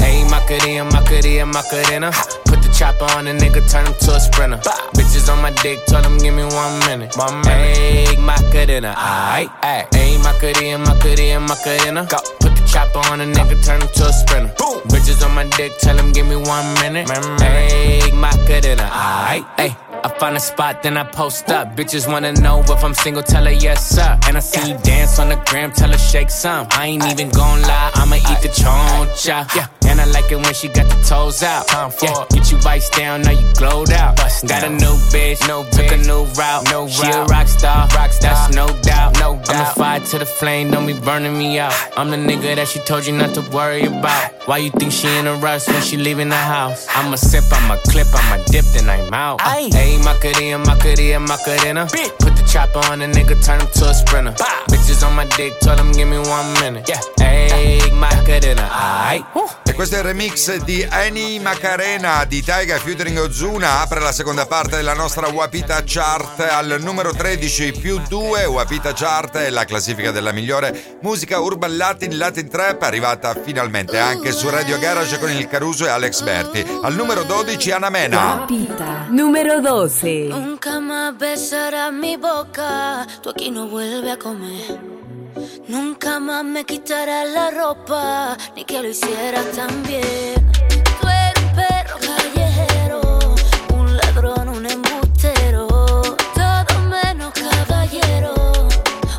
Hey, 0.02 0.25
Macarena, 0.30 0.84
Macarena, 0.91 1.45
Macarena. 1.45 2.10
Put 2.45 2.62
the 2.63 2.69
chopper 2.69 3.06
on 3.15 3.28
a 3.28 3.34
nigga, 3.34 3.62
turn 3.71 3.86
him 3.86 3.93
to 4.06 4.12
a 4.15 4.19
sprinter. 4.19 4.60
Bah. 4.65 4.78
Bitches 4.95 5.30
on 5.32 5.39
my 5.43 5.52
dick, 5.62 5.78
tell 5.86 6.02
him 6.04 6.17
give 6.17 6.34
me 6.34 6.43
one 6.45 6.73
minute. 6.88 7.15
My 7.15 7.30
make 7.45 8.17
Macarena, 8.17 8.91
aight, 8.97 9.49
Hey, 9.93 10.17
Macarena, 10.23 10.80
Macarena, 10.88 11.39
Macarena. 11.45 12.06
Go. 12.10 12.17
Put 12.41 12.56
the 12.58 12.63
chopper 12.65 13.02
on 13.12 13.21
a 13.21 13.25
nigga, 13.25 13.56
turn 13.63 13.82
him 13.82 13.89
to 13.97 14.04
a 14.10 14.13
sprinter. 14.13 14.52
Boom. 14.58 14.82
Bitches 14.89 15.21
on 15.23 15.36
my 15.36 15.45
dick, 15.58 15.73
tell 15.78 15.97
him 15.97 16.12
give 16.12 16.25
me 16.25 16.38
one 16.38 16.67
minute. 16.82 17.08
My 17.08 17.19
make 17.38 18.13
Macarena, 18.13 18.86
aight, 18.89 19.45
aight. 19.62 19.78
I 20.03 20.07
find 20.17 20.38
a 20.38 20.39
spot, 20.39 20.81
then 20.83 20.95
I 20.97 21.03
post 21.03 21.49
up. 21.51 21.75
Bitches 21.75 22.07
wanna 22.07 22.31
know 22.33 22.62
if 22.62 22.83
I'm 22.83 22.93
single, 22.93 23.23
tell 23.23 23.43
her 23.45 23.51
yes, 23.51 23.88
sir. 23.89 24.17
And 24.27 24.38
I 24.38 24.39
see 24.39 24.71
you 24.71 24.77
dance 24.79 25.19
on 25.19 25.27
the 25.29 25.35
gram, 25.47 25.71
tell 25.73 25.89
her 25.91 25.97
shake 25.97 26.29
some. 26.29 26.67
I 26.71 26.88
ain't 26.88 27.05
even 27.05 27.29
gon' 27.29 27.62
lie, 27.63 27.91
I'ma 27.95 28.15
eat 28.15 28.41
the 28.41 28.49
choncha. 28.49 29.55
Yeah. 29.55 29.67
I 29.99 30.05
like 30.05 30.31
it 30.31 30.38
when 30.38 30.53
she 30.53 30.69
got 30.69 30.88
the 30.88 30.99
toes 31.03 31.43
out. 31.43 31.67
Time 31.67 31.91
for 31.91 32.05
yeah, 32.05 32.25
get 32.31 32.51
you 32.51 32.57
vice 32.59 32.89
down, 32.89 33.21
now 33.21 33.31
you 33.31 33.45
glowed 33.53 33.91
out. 33.91 34.15
Bust 34.15 34.47
got 34.47 34.62
down. 34.62 34.73
a 34.75 34.77
new 34.77 34.95
bitch, 35.12 35.45
no 35.47 35.63
took 35.65 35.85
bitch. 35.91 36.01
a 36.03 36.07
new 36.07 36.23
route. 36.39 36.63
No 36.71 36.88
she 36.88 37.03
route. 37.05 37.15
a 37.27 37.31
rock 37.31 37.47
star, 37.47 37.88
rock 37.95 38.12
star, 38.12 38.31
that's 38.33 38.55
no 38.55 38.67
doubt. 38.81 39.19
No 39.19 39.35
doubt. 39.35 39.49
I'm 39.49 39.59
the 39.59 39.65
fire 39.77 39.99
to 39.99 40.17
the 40.19 40.25
flame, 40.25 40.71
don't 40.71 40.88
be 40.88 40.93
burning 40.97 41.38
me 41.38 41.59
out. 41.59 41.73
I'm 41.97 42.09
the 42.12 42.17
nigga 42.17 42.55
that 42.55 42.67
she 42.69 42.79
told 42.79 43.05
you 43.05 43.13
not 43.15 43.35
to 43.35 43.41
worry 43.51 43.83
about. 43.85 44.31
Why 44.47 44.57
you 44.59 44.71
think 44.71 44.91
she 44.93 45.07
in 45.17 45.27
a 45.27 45.35
rush 45.35 45.67
when 45.67 45.81
she 45.83 45.97
leaving 45.97 46.29
the 46.29 46.35
house? 46.53 46.88
I'm 46.89 47.13
a 47.13 47.17
sip, 47.17 47.43
I'm 47.51 47.69
a 47.69 47.77
clip, 47.91 48.07
I'm 48.13 48.39
a 48.39 48.43
dip, 48.45 48.65
then 48.73 48.89
I'm 48.89 49.13
out. 49.13 49.39
Ayy, 49.41 49.73
hey, 49.73 49.97
Macarena, 50.01 50.57
Macarena, 50.59 51.19
Macarena. 51.19 51.88
Put 52.23 52.33
the 52.39 52.45
chopper 52.51 52.79
on 52.91 53.01
a 53.01 53.05
nigga, 53.07 53.35
turn 53.45 53.59
him 53.62 53.67
to 53.73 53.89
a 53.89 53.93
sprinter. 53.93 54.33
Bah. 54.38 54.45
Bitches 54.69 55.05
on 55.05 55.13
my 55.15 55.25
dick, 55.35 55.59
told 55.59 55.79
him 55.79 55.91
give 55.91 56.07
me 56.07 56.19
one 56.19 56.53
minute. 56.62 56.88
Yeah, 56.88 57.01
my 57.93 58.09
Macarena, 58.09 58.62
aight. 58.63 59.25
a. 59.35 59.77
was 59.77 59.88
questo 59.89 60.08
è 60.08 60.12
il 60.12 60.15
remix 60.19 60.56
di 60.65 60.86
Annie 60.88 61.39
Macarena 61.39 62.23
di 62.28 62.43
Taiga 62.43 62.78
featuring 62.78 63.17
Ozuna. 63.17 63.80
Apre 63.82 63.99
la 63.99 64.12
seconda 64.12 64.45
parte 64.45 64.75
della 64.75 64.93
nostra 64.93 65.30
Wapita 65.30 65.82
Chart 65.84 66.41
al 66.41 66.75
numero 66.80 67.12
13 67.12 67.71
più 67.71 67.99
2. 68.08 68.45
Wapita 68.45 68.93
Chart 68.93 69.36
è 69.38 69.49
la 69.49 69.65
classifica 69.65 70.12
della 70.12 70.32
migliore 70.32 70.97
musica 71.02 71.39
urban 71.39 71.75
latin 71.75 72.17
latin 72.19 72.47
trap 72.49 72.84
arrivata 72.84 73.34
finalmente 73.41 73.97
anche 73.97 74.32
su 74.32 74.47
Radio 74.52 74.78
Garage 74.78 75.17
con 75.17 75.32
il 75.32 75.47
Caruso 75.47 75.86
e 75.88 75.89
Alex 75.89 76.21
Berti. 76.21 76.63
Al 76.84 76.93
numero 76.93 77.23
12 77.23 77.71
Ana 77.71 77.89
Mena. 77.89 78.25
Wapita 78.41 79.08
numero 79.10 79.60
12. 79.60 80.28
Nunca 80.30 80.80
más 80.80 81.17
besarás 81.17 81.91
mi 81.91 82.15
boca, 82.15 83.08
tú 83.23 83.30
aquí 83.32 83.49
no 83.49 83.65
vuelve 83.67 84.12
a 84.12 84.17
comer. 84.17 84.97
Nunca 85.67 86.19
más 86.19 86.43
me 86.43 86.65
quitarás 86.65 87.30
la 87.30 87.49
ropa, 87.52 88.36
ni 88.56 88.65
que 88.65 88.82
lo 88.82 88.89
hiciera 88.89 89.41
tan 89.56 89.84
bien. 89.84 90.52
Tú 91.02 91.08
eres 91.08 91.43
un 91.43 91.56
perro 91.56 91.95
callejero, 92.10 93.02
un 93.73 93.95
ladrón, 93.97 94.49
un 94.49 94.65
embustero, 94.65 95.67
todo 96.34 96.80
menos 96.89 97.32
caballero, 97.34 98.34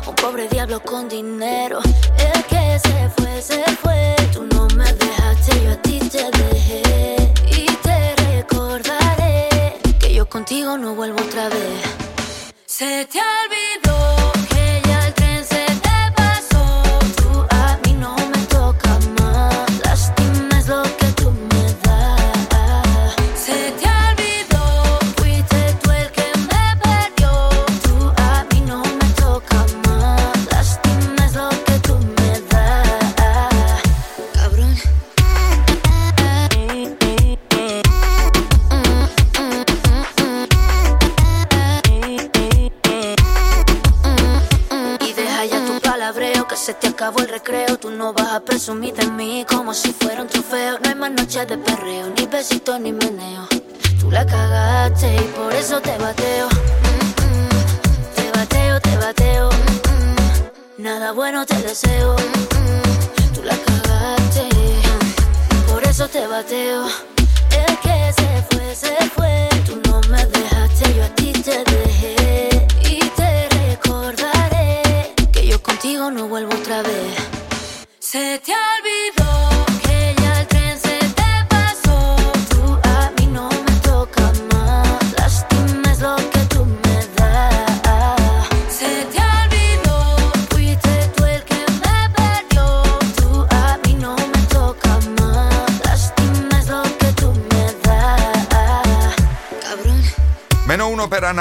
un 0.07 0.15
pobre 0.15 0.47
diablo 0.49 0.79
con 0.83 1.09
dinero. 1.09 1.79
El 2.19 2.43
que 2.45 2.77
se 2.79 3.09
fue, 3.19 3.41
se 3.41 3.63
fue, 3.77 4.15
tú 4.31 4.43
no 4.53 4.67
me 4.75 4.91
dejaste, 4.93 5.63
yo 5.63 5.71
a 5.71 5.75
ti 5.77 5.99
te 6.01 6.29
dejé. 6.37 7.33
Y 7.47 7.65
te 7.83 8.15
recordaré 8.27 9.49
que 9.99 10.13
yo 10.13 10.29
contigo 10.29 10.77
no 10.77 10.93
vuelvo 10.93 11.19
otra 11.21 11.49
vez. 11.49 11.81
Se 12.67 13.05
te 13.05 13.17
olvidó. 13.19 13.70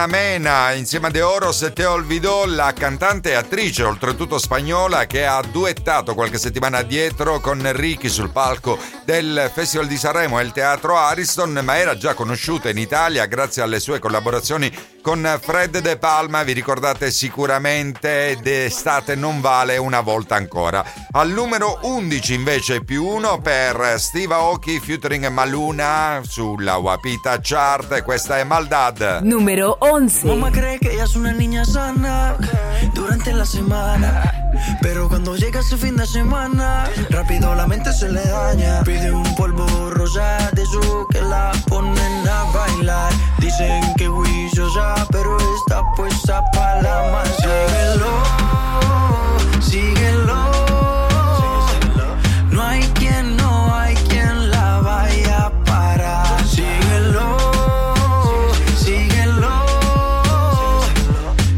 Giovanna 0.00 0.18
Mena, 0.18 0.72
insieme 0.72 1.08
a 1.08 1.10
De 1.10 1.20
Oros 1.20 1.70
Teo 1.74 1.92
Olvidol, 1.92 2.54
la 2.54 2.72
cantante 2.72 3.30
e 3.30 3.34
attrice 3.34 3.82
oltretutto 3.84 4.38
spagnola 4.38 5.04
che 5.04 5.26
ha 5.26 5.42
duettato 5.42 6.14
qualche 6.14 6.38
settimana 6.38 6.78
addietro 6.78 7.38
con 7.38 7.60
Ricky 7.76 8.08
sul 8.08 8.30
palco 8.30 8.78
del 9.04 9.50
Festival 9.52 9.86
di 9.86 9.98
Sanremo 9.98 10.40
e 10.40 10.44
il 10.44 10.52
Teatro 10.52 10.96
Ariston, 10.96 11.60
ma 11.62 11.76
era 11.76 11.98
già 11.98 12.14
conosciuta 12.14 12.70
in 12.70 12.78
Italia 12.78 13.26
grazie 13.26 13.60
alle 13.60 13.78
sue 13.78 13.98
collaborazioni 13.98 14.72
con 15.02 15.26
Fred 15.42 15.78
De 15.80 15.96
Palma, 15.96 16.42
vi 16.42 16.52
ricordate 16.52 17.10
sicuramente 17.10 18.36
d'estate 18.40 19.14
non 19.14 19.40
vale 19.40 19.76
una 19.78 20.00
volta 20.00 20.34
ancora. 20.34 20.84
Al 21.12 21.30
numero 21.30 21.78
11 21.82 22.34
invece 22.34 22.84
più 22.84 23.04
uno 23.06 23.40
per 23.40 23.94
Steve 23.98 24.34
Aoki 24.34 24.78
featuring 24.78 25.26
Maluna 25.28 26.20
sulla 26.24 26.76
Wapita 26.76 27.38
Chart, 27.40 28.02
questa 28.02 28.38
è 28.38 28.44
Maldad. 28.44 29.20
Numero 29.22 29.78
11. 29.80 30.26
Mamá 30.26 30.50
cree 30.50 30.78
che 30.78 30.90
ella 30.90 31.04
es 31.04 31.14
una 31.14 31.32
niña 31.32 31.64
sana 31.64 32.36
durante 32.92 33.32
la 33.32 33.44
semana, 33.44 34.22
pero 34.80 35.08
cuando 35.08 35.34
llega 35.34 35.62
su 35.62 35.76
fin 35.76 35.96
de 35.96 36.04
semana, 36.06 36.88
rapido 37.08 37.54
la 37.54 37.66
mente 37.66 37.92
se 37.92 38.08
le 38.08 38.22
daña. 38.22 38.82
Pide 38.84 39.10
un 39.10 39.34
polvo 39.34 39.66
rosa 39.90 40.50
de 40.52 40.64
su 40.66 41.06
que 41.10 41.20
la 41.22 41.52
ponen 41.68 42.28
a 42.28 42.44
bailar. 42.52 43.12
Dicen 43.38 43.94
que 43.96 44.08
Willy 44.08 44.48
ya 44.52 44.89
pero 45.12 45.36
está 45.38 45.82
puesta 45.94 46.42
para 46.50 46.80
la 46.82 47.04
maldad 47.12 47.28
Síguelo, 49.60 50.50
síguelo. 51.70 52.06
No 52.50 52.62
hay 52.62 52.80
quien, 52.98 53.36
no 53.36 53.72
hay 53.74 53.94
quien 53.94 54.50
la 54.50 54.80
vaya 54.80 55.46
a 55.46 55.50
parar. 55.64 56.42
Síguelo, 56.44 57.36
síguelo. 58.84 59.64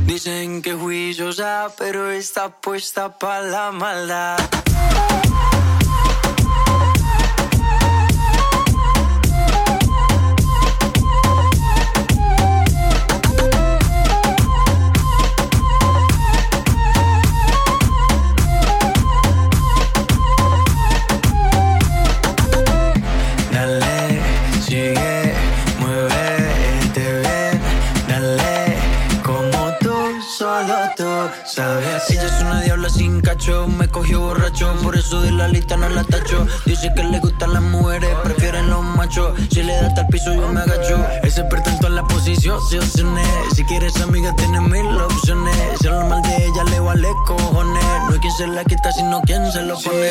Dicen 0.05 0.61
que 0.61 0.75
juiciosa, 0.75 1.69
pero 1.79 2.11
está 2.11 2.51
puesta 2.61 3.19
para 3.19 3.41
la 3.43 3.73
maldad. 3.73 4.39
Me 33.79 33.89
cogió 33.89 34.21
borracho, 34.21 34.71
por 34.83 34.95
eso 34.95 35.23
de 35.23 35.31
la 35.33 35.49
lista 35.49 35.75
no 35.79 35.89
la 35.89 36.05
tacho. 36.05 36.47
Dice 36.67 36.91
que 36.95 37.03
le 37.03 37.19
gustan 37.19 37.55
las 37.55 37.63
mujeres, 37.63 38.11
prefieren 38.23 38.69
los 38.69 38.83
machos. 38.85 39.33
Si 39.51 39.63
le 39.63 39.75
da 39.75 39.87
hasta 39.87 40.07
piso, 40.09 40.35
yo 40.35 40.49
me 40.53 40.61
agacho. 40.61 41.03
Ese 41.23 41.43
pretento 41.45 41.87
en 41.87 41.95
la 41.95 42.03
posición, 42.03 42.59
si 42.69 42.79
Si 43.55 43.65
quieres 43.65 43.97
amiga, 44.03 44.37
tienes 44.37 44.61
mil 44.61 44.87
opciones. 45.01 45.57
Si 45.81 45.89
lo 45.89 46.05
mal 46.09 46.21
de 46.21 46.45
ella 46.45 46.63
le 46.73 46.81
vale 46.81 47.09
cojones. 47.27 47.83
No 48.07 48.13
hay 48.13 48.19
quien 48.21 48.33
se 48.35 48.47
la 48.49 48.65
quita, 48.65 48.93
sino 48.93 49.23
quien 49.23 49.51
se 49.51 49.63
lo 49.63 49.79
pone. 49.81 50.11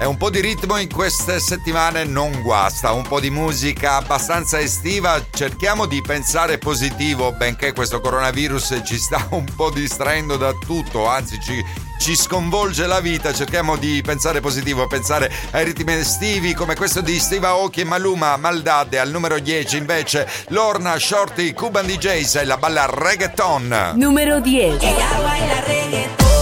E 0.00 0.04
un 0.04 0.16
po' 0.16 0.28
di 0.30 0.40
ritmo 0.40 0.76
in 0.76 0.92
queste 0.92 1.38
settimane 1.38 2.02
non 2.04 2.42
guasta, 2.42 2.90
un 2.90 3.02
po' 3.06 3.20
di 3.20 3.30
musica 3.30 3.94
abbastanza 3.94 4.58
estiva, 4.58 5.24
cerchiamo 5.30 5.86
di 5.86 6.02
pensare 6.02 6.58
positivo, 6.58 7.30
benché 7.32 7.72
questo 7.72 8.00
coronavirus 8.00 8.80
ci 8.84 8.98
sta 8.98 9.24
un 9.30 9.44
po' 9.54 9.70
distraendo 9.70 10.36
da 10.36 10.50
tutto, 10.54 11.06
anzi 11.06 11.38
ci, 11.40 11.64
ci 12.00 12.16
sconvolge 12.16 12.84
la 12.88 12.98
vita, 12.98 13.32
cerchiamo 13.32 13.76
di 13.76 14.02
pensare 14.04 14.40
positivo, 14.40 14.88
pensare 14.88 15.30
ai 15.52 15.62
ritmi 15.64 15.92
estivi 15.94 16.52
come 16.52 16.74
questo 16.74 17.00
di 17.00 17.20
Steve 17.20 17.46
Aoki 17.46 17.82
e 17.82 17.84
Maluma, 17.84 18.36
Maldade 18.36 18.98
al 18.98 19.10
numero 19.10 19.38
10 19.38 19.76
invece 19.76 20.28
Lorna 20.48 20.98
Shorty, 20.98 21.52
Cuban 21.52 21.86
DJs 21.86 22.34
e 22.36 22.44
la 22.44 22.56
balla 22.56 22.86
reggaeton. 22.92 23.92
Numero 23.94 24.40
10. 24.40 24.84
E 24.84 24.94
la 24.98 25.64
reggaeton. 25.64 26.41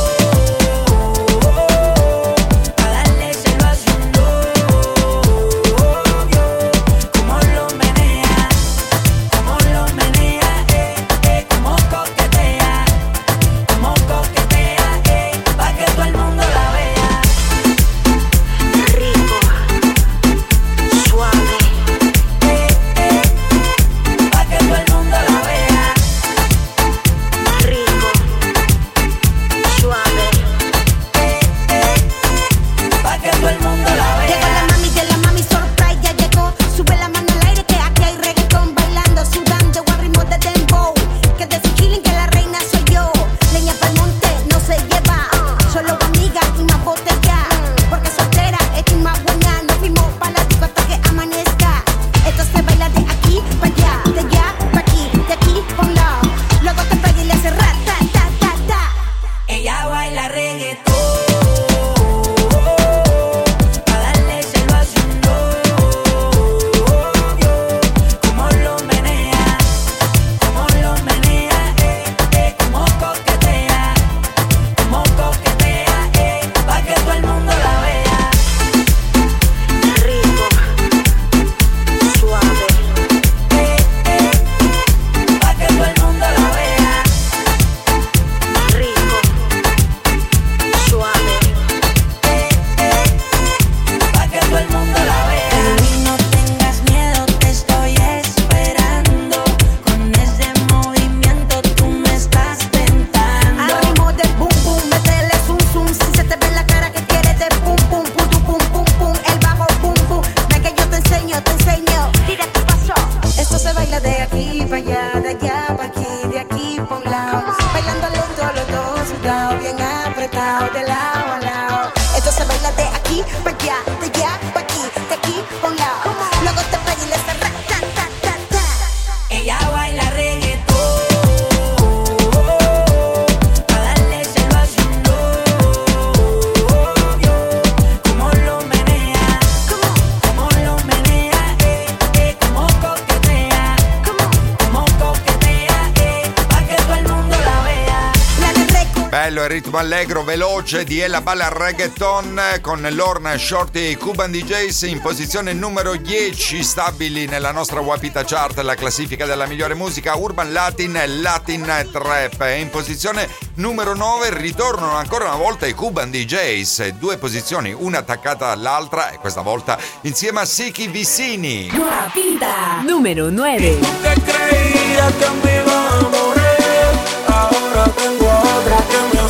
bello 149.41 149.55
e 149.55 149.59
ritmo 149.61 149.79
allegro 149.79 150.23
veloce 150.23 150.85
di 150.85 151.01
Ella 151.01 151.23
Balla 151.23 151.49
Reggaeton 151.51 152.39
con 152.61 152.87
Lorna 152.93 153.37
Shorty 153.39 153.93
e 153.93 153.97
Cuban 153.97 154.31
DJs 154.31 154.83
in 154.83 155.01
posizione 155.01 155.53
numero 155.55 155.97
10 155.97 156.63
stabili 156.63 157.27
nella 157.27 157.51
nostra 157.51 157.81
Wapita 157.81 158.23
Chart, 158.25 158.57
la 158.59 158.75
classifica 158.77 159.25
della 159.27 159.47
migliore 159.47 159.73
musica 159.75 160.15
urban 160.17 160.53
latin 160.53 160.95
e 160.97 161.07
latin 161.09 161.65
trap. 161.91 162.41
E 162.43 162.61
in 162.61 162.69
posizione 162.71 163.29
numero 163.55 163.95
9 163.95 164.31
ritornano 164.37 164.93
ancora 164.95 165.25
una 165.25 165.35
volta 165.37 165.67
i 165.67 165.73
Cuban 165.73 166.09
DJs, 166.11 166.89
due 166.99 167.17
posizioni, 167.17 167.73
una 167.77 167.99
attaccata 167.99 168.47
all'altra 168.49 169.11
e 169.11 169.17
questa 169.17 169.41
volta 169.43 169.77
insieme 170.03 170.39
a 170.41 170.45
Siki 170.45 170.87
Vicini. 170.89 171.71
Wapita 171.75 172.83
numero 172.83 173.29
9. 173.31 173.79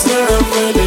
girl, 0.06 0.26
I'm 0.30 0.50
ready. 0.52 0.79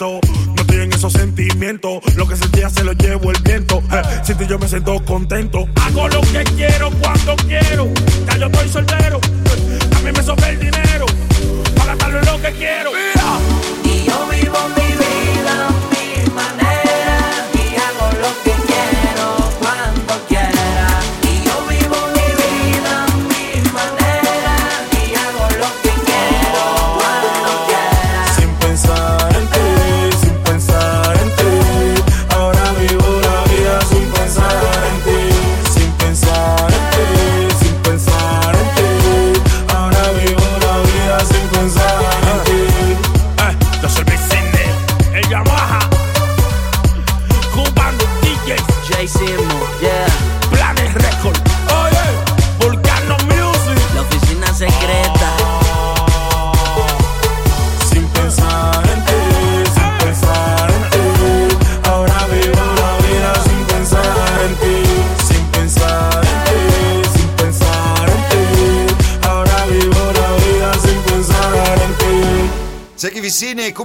No 0.00 0.18
estoy 0.58 0.80
en 0.80 0.92
esos 0.92 1.12
sentimientos. 1.12 2.02
Lo 2.16 2.26
que 2.26 2.34
sentía 2.34 2.68
se 2.68 2.82
lo 2.82 2.94
llevo 2.94 3.30
el 3.30 3.40
viento. 3.44 3.80
Eh, 3.92 4.02
si 4.24 4.34
yo 4.48 4.58
me 4.58 4.66
siento 4.66 5.00
contento. 5.04 5.68
Hago 5.80 6.08
lo 6.08 6.20
que 6.22 6.42
quiero 6.56 6.90
cuando 6.98 7.36
quiero. 7.46 7.88
Ya 8.26 8.36
yo 8.36 8.46
estoy 8.46 8.68
soltero. 8.70 9.20
Eh, 9.22 9.78
a 9.96 10.00
mí 10.00 10.10
me 10.10 10.22
sobra 10.24 10.50
el 10.50 10.58
dinero. 10.58 11.06
Para 11.76 11.94
gastarlo 11.94 12.20
lo 12.22 12.42
que 12.42 12.52
quiero. 12.58 12.90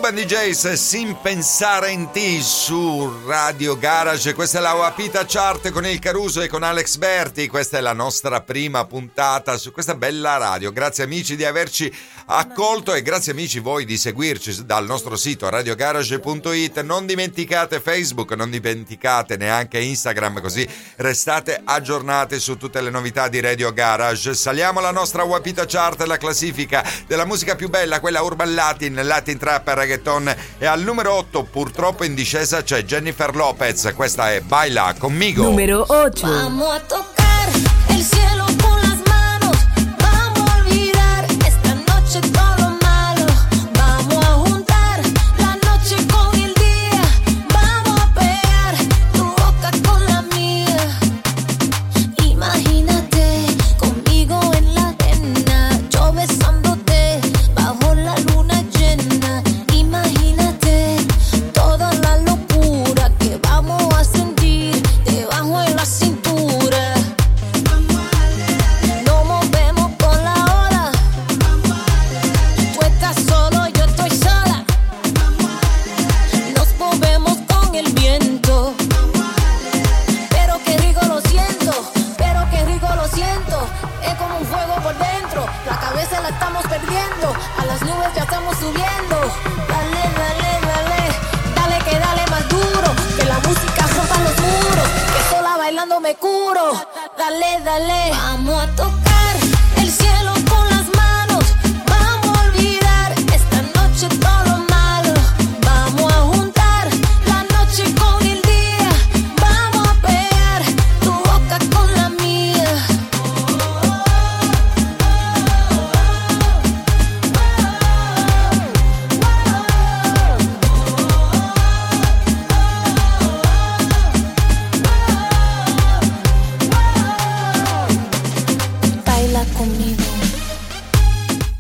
Urban 0.10 0.26
DJs 0.26 0.72
Sin 0.74 1.16
pensare 1.22 1.92
in 1.92 2.10
te 2.12 2.40
su 2.42 3.22
Radio 3.28 3.78
Garage. 3.78 4.34
Questa 4.34 4.58
è 4.58 4.62
la 4.62 4.74
Wapita 4.74 5.24
Chart 5.28 5.70
con 5.70 5.86
il 5.86 6.00
Caruso 6.00 6.42
e 6.42 6.48
con 6.48 6.64
Alex 6.64 6.96
Berti. 6.96 7.48
Questa 7.48 7.78
è 7.78 7.82
la 7.82 7.94
nostra 7.94 8.42
prima 8.42 8.84
puntata 8.88 9.56
su 9.58 9.72
questa 9.72 9.94
bella 9.94 10.38
radio. 10.38 10.72
Grazie 10.72 11.04
amici 11.04 11.36
di 11.36 11.46
averci 11.46 11.94
accolto 12.32 12.94
e 12.96 13.02
grazie 13.04 13.32
amici 13.34 13.60
voi 13.60 13.86
di 13.86 13.98
seguirci 14.00 14.66
dal 14.66 14.88
nostro 14.88 15.16
sito 15.16 15.48
radiogarage.it. 15.48 16.82
Non 16.82 17.06
dimenticate 17.06 17.80
Facebook, 17.80 18.32
non 18.32 18.50
dimenticate 18.50 19.38
neanche 19.38 19.78
Instagram, 19.80 20.42
così 20.42 20.68
restate 20.96 21.62
aggiornati 21.64 22.40
su 22.40 22.58
tutte 22.58 22.82
le 22.82 22.90
novità 22.90 23.28
di 23.28 23.40
Radio 23.42 23.72
Garage. 23.74 24.34
Saliamo 24.34 24.80
la 24.80 24.92
nostra 24.92 25.22
Wapita 25.22 25.66
Chart, 25.68 26.02
la 26.06 26.18
classifica 26.18 26.84
della 27.06 27.26
musica 27.26 27.56
più 27.56 27.70
bella, 27.70 28.00
quella 28.00 28.24
urban 28.24 28.56
latin, 28.56 29.00
latin 29.04 29.38
trap, 29.38 29.68
reggaeton 29.68 29.98
Benetton 30.00 30.36
e 30.58 30.66
al 30.66 30.82
numero 30.82 31.14
8 31.14 31.44
purtroppo 31.44 32.04
in 32.06 32.16
discesa 32.16 32.64
c'è 32.64 32.84
Jennifer 32.84 33.36
Lopez, 33.36 33.92
questa 33.96 34.34
è 34.34 34.42
Baila 34.42 34.96
conmigo. 34.98 35.44
Numero 35.44 35.86
8. 35.88 36.28
Vamos 36.28 36.70
a 36.70 36.80
tocar. 36.80 37.29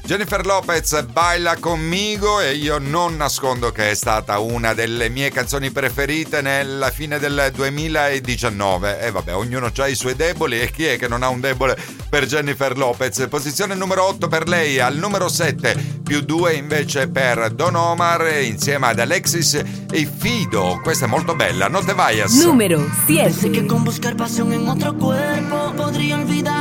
Jennifer 0.09 0.43
Lopez 0.43 1.03
baila 1.11 1.55
conmigo 1.59 2.39
e 2.39 2.53
io 2.55 2.79
non 2.79 3.15
nascondo 3.15 3.71
che 3.71 3.91
è 3.91 3.93
stata 3.93 4.39
una 4.39 4.73
delle 4.73 5.07
mie 5.07 5.29
canzoni 5.29 5.69
preferite 5.69 6.41
nella 6.41 6.89
fine 6.89 7.19
del 7.19 7.51
2019. 7.53 9.01
E 9.05 9.11
vabbè, 9.11 9.35
ognuno 9.35 9.71
ha 9.77 9.87
i 9.87 9.93
suoi 9.93 10.15
deboli 10.15 10.61
e 10.61 10.71
chi 10.71 10.85
è 10.87 10.97
che 10.97 11.07
non 11.07 11.21
ha 11.21 11.29
un 11.29 11.39
debole 11.39 11.77
per 12.09 12.25
Jennifer 12.25 12.75
Lopez? 12.75 13.27
Posizione 13.29 13.75
numero 13.75 14.03
8 14.05 14.27
per 14.27 14.47
lei, 14.47 14.79
al 14.79 14.95
numero 14.97 15.27
7 15.29 15.99
più 16.03 16.21
2 16.21 16.53
invece 16.53 17.07
per 17.09 17.51
Don 17.51 17.75
Omar 17.75 18.33
insieme 18.41 18.87
ad 18.87 18.97
Alexis 18.99 19.61
e 19.91 20.09
Fido. 20.17 20.79
Questa 20.81 21.05
è 21.05 21.07
molto 21.07 21.35
bella, 21.35 21.67
non 21.67 21.85
te 21.85 21.93
vayas. 21.93 22.31
Numero 22.43 22.83
7. 23.05 23.23
Pensé 23.25 23.49
que 23.51 23.63
con 23.67 23.83
buscar 23.83 24.15
passione 24.15 24.55
in 24.55 24.67
otro 24.67 24.91
cuerpo 24.95 25.71
potrei 25.75 26.11
olvidar 26.13 26.58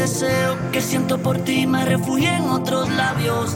deseo 0.00 0.56
que 0.72 0.80
siento 0.80 1.18
por 1.18 1.36
ti 1.44 1.66
me 1.66 1.84
refugio 1.84 2.26
en 2.30 2.48
otros 2.48 2.88
labios. 2.88 3.54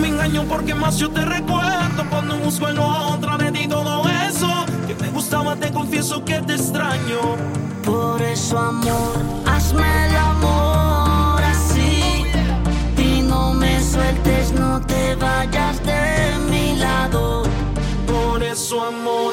Me 0.00 0.08
engaño 0.08 0.44
porque 0.48 0.74
más 0.74 0.98
yo 0.98 1.08
te 1.10 1.24
recuerdo 1.24 2.02
cuando 2.10 2.36
busco 2.36 2.68
en 2.68 2.78
otra 2.78 3.38
Me 3.38 3.50
di 3.52 3.66
todo 3.68 4.02
eso 4.28 4.46
que 4.86 4.94
me 5.00 5.08
gustaba 5.10 5.54
te 5.56 5.70
confieso 5.70 6.24
que 6.24 6.40
te 6.40 6.54
extraño. 6.54 7.20
Por 7.84 8.20
eso 8.22 8.58
amor, 8.58 9.14
hazme 9.46 10.06
el 10.08 10.16
amor 10.16 11.42
así 11.44 12.24
y 12.98 13.22
no 13.22 13.54
me 13.54 13.80
sueltes, 13.80 14.52
no 14.52 14.80
te 14.80 15.14
vayas 15.14 15.80
de 15.84 16.34
mi 16.50 16.74
lado. 16.74 17.44
Por 18.08 18.42
eso 18.42 18.82
amor. 18.84 19.32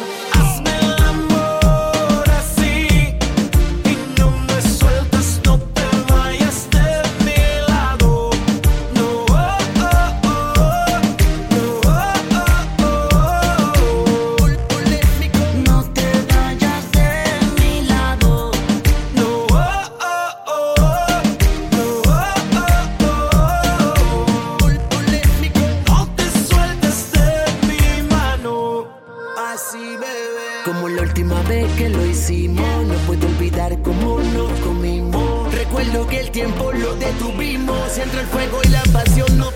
entre 38.06 38.22
el 38.22 38.28
fuego 38.28 38.60
y 38.64 38.68
la 38.70 38.84
pasión. 38.92 39.38
No 39.38 39.52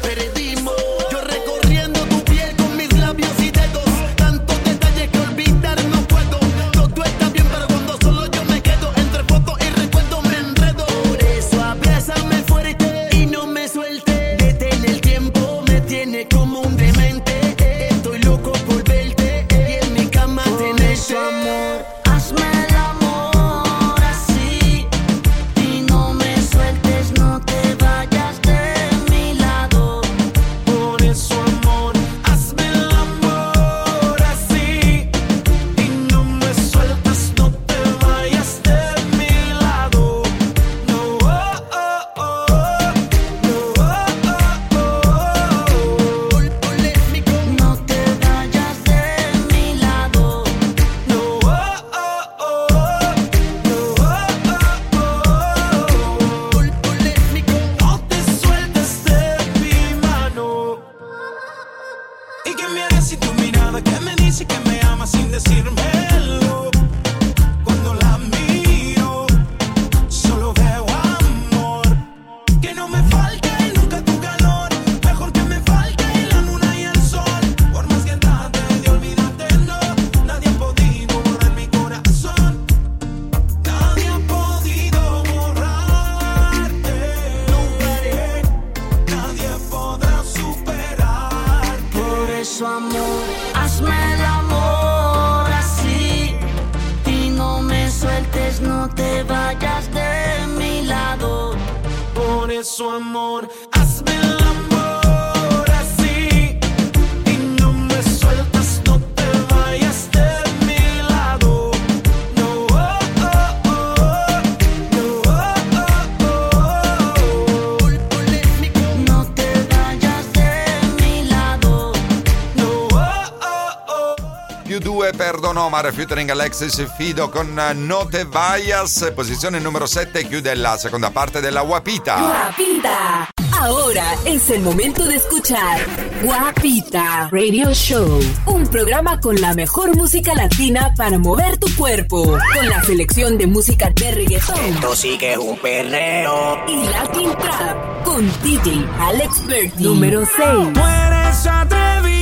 con 125.48 125.56
Omar 125.60 125.86
Alexis 125.86 126.86
Fido 126.98 127.32
con 127.32 127.58
eh, 127.58 127.74
No 127.74 128.06
te 128.06 128.26
vayas, 128.26 129.02
eh, 129.02 129.14
Posición 129.14 129.64
número 129.64 129.88
7 129.88 130.24
de 130.42 130.56
la 130.58 130.78
segunda 130.78 131.10
parte 131.12 131.40
de 131.42 131.52
la 131.52 131.62
Guapita. 131.62 132.18
Guapita. 132.20 133.30
Ahora 133.58 134.14
es 134.26 134.50
el 134.50 134.60
momento 134.62 135.06
de 135.06 135.16
escuchar 135.16 135.80
Guapita 136.22 137.30
Radio 137.32 137.74
Show, 137.74 138.20
un 138.48 138.68
programa 138.68 139.22
con 139.22 139.40
la 139.40 139.54
mejor 139.54 139.96
música 139.96 140.36
latina 140.36 140.94
para 140.98 141.18
mover 141.18 141.58
tu 141.58 141.74
cuerpo, 141.78 142.24
con 142.26 142.70
la 142.70 142.84
selección 142.84 143.38
de 143.38 143.48
música 143.48 143.90
de 143.92 144.12
reggaetón. 144.12 144.60
Esto 144.60 144.96
sí 144.98 145.18
que 145.18 145.32
es 145.32 145.38
un 145.38 145.58
perreo. 145.60 146.60
Y 146.68 146.84
Latin 146.90 147.30
Trap 147.38 148.04
con 148.04 148.30
DJ 148.44 148.86
Alex 149.00 149.80
Número 149.80 150.24
6 150.26 152.17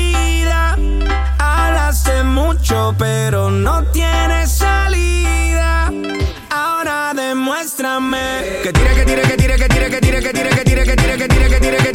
hace 1.96 2.24
mucho, 2.26 2.94
pero 2.98 3.50
no 3.50 3.82
tiene 3.94 4.46
salida. 4.48 5.90
Ahora 6.50 7.14
demuéstrame 7.16 8.20
que 8.64 8.74
tire, 8.74 8.96
que 8.96 9.06
tire, 9.06 9.22
que 9.22 9.38
tire, 9.38 9.56
que 9.58 9.68
tire, 9.70 9.90
que 9.90 10.00
tire, 10.02 10.20
que 10.20 10.34
tire, 10.34 10.50
que 10.50 10.64
tire, 10.66 10.86
que 10.86 10.94
tire, 10.94 11.48
que 11.48 11.60
tire, 11.60 11.78
que 11.78 11.84
tira. 11.84 11.95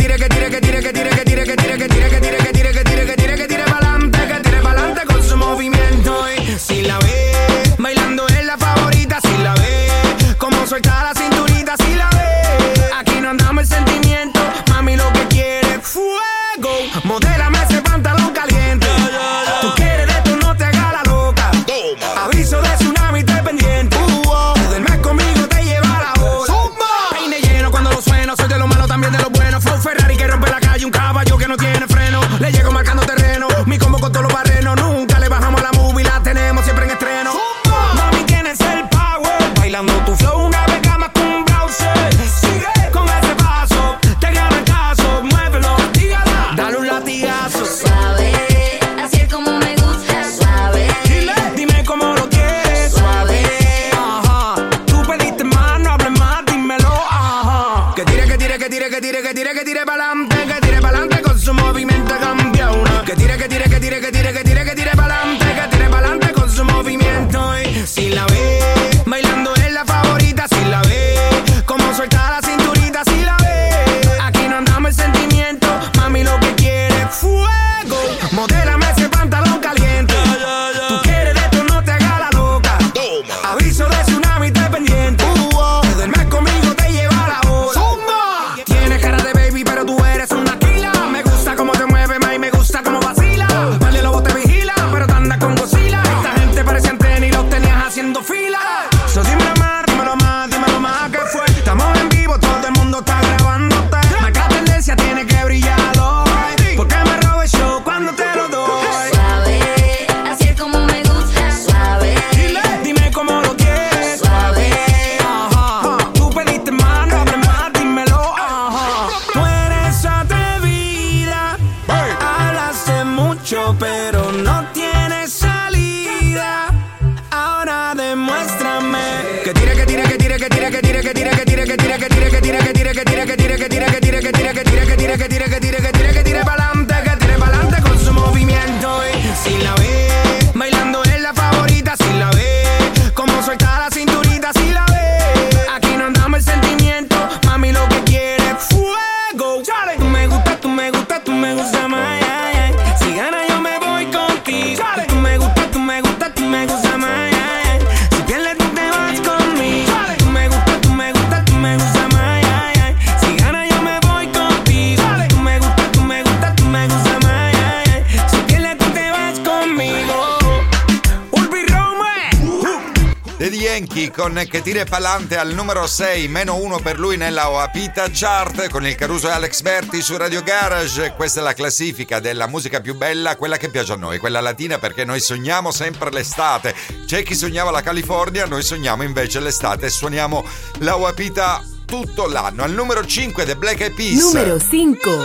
con 174.21 174.39
che 174.51 174.61
tira 174.61 174.85
Palante 174.85 175.39
al 175.39 175.55
numero 175.55 175.87
6, 175.87 176.29
meno 176.29 176.57
1 176.57 176.81
per 176.81 176.99
lui 176.99 177.16
nella 177.16 177.49
Oapita 177.49 178.05
Chart 178.12 178.68
con 178.68 178.85
il 178.87 178.95
Caruso 178.95 179.29
e 179.29 179.31
Alex 179.31 179.62
Berti 179.62 180.03
su 180.03 180.14
Radio 180.18 180.43
Garage. 180.43 181.14
Questa 181.16 181.41
è 181.41 181.43
la 181.43 181.55
classifica 181.55 182.21
della 182.21 182.47
musica 182.47 182.83
più 182.83 182.95
bella, 182.97 183.37
quella 183.37 183.57
che 183.57 183.71
piace 183.71 183.93
a 183.95 183.97
noi, 183.97 184.18
quella 184.18 184.43
latina 184.43 184.77
perché 184.79 185.07
noi 185.07 185.21
sogniamo 185.21 185.71
sempre 185.71 186.11
l'estate. 186.11 186.75
C'è 187.07 187.23
chi 187.23 187.35
sognava 187.35 187.71
la 187.71 187.81
California, 187.81 188.45
noi 188.45 188.62
sogniamo 188.62 189.05
invece 189.05 189.41
l'estate 189.41 189.87
e 189.87 189.89
suoniamo 189.89 190.47
la 190.81 190.99
Oapita 190.99 191.62
tutto 191.87 192.27
l'anno. 192.27 192.62
Al 192.62 192.73
numero 192.73 193.03
5 193.07 193.47
The 193.47 193.57
Black 193.57 193.81
Eyed 193.81 193.95
Peas. 193.95 194.18
Numero 194.21 194.61
5. 194.61 195.16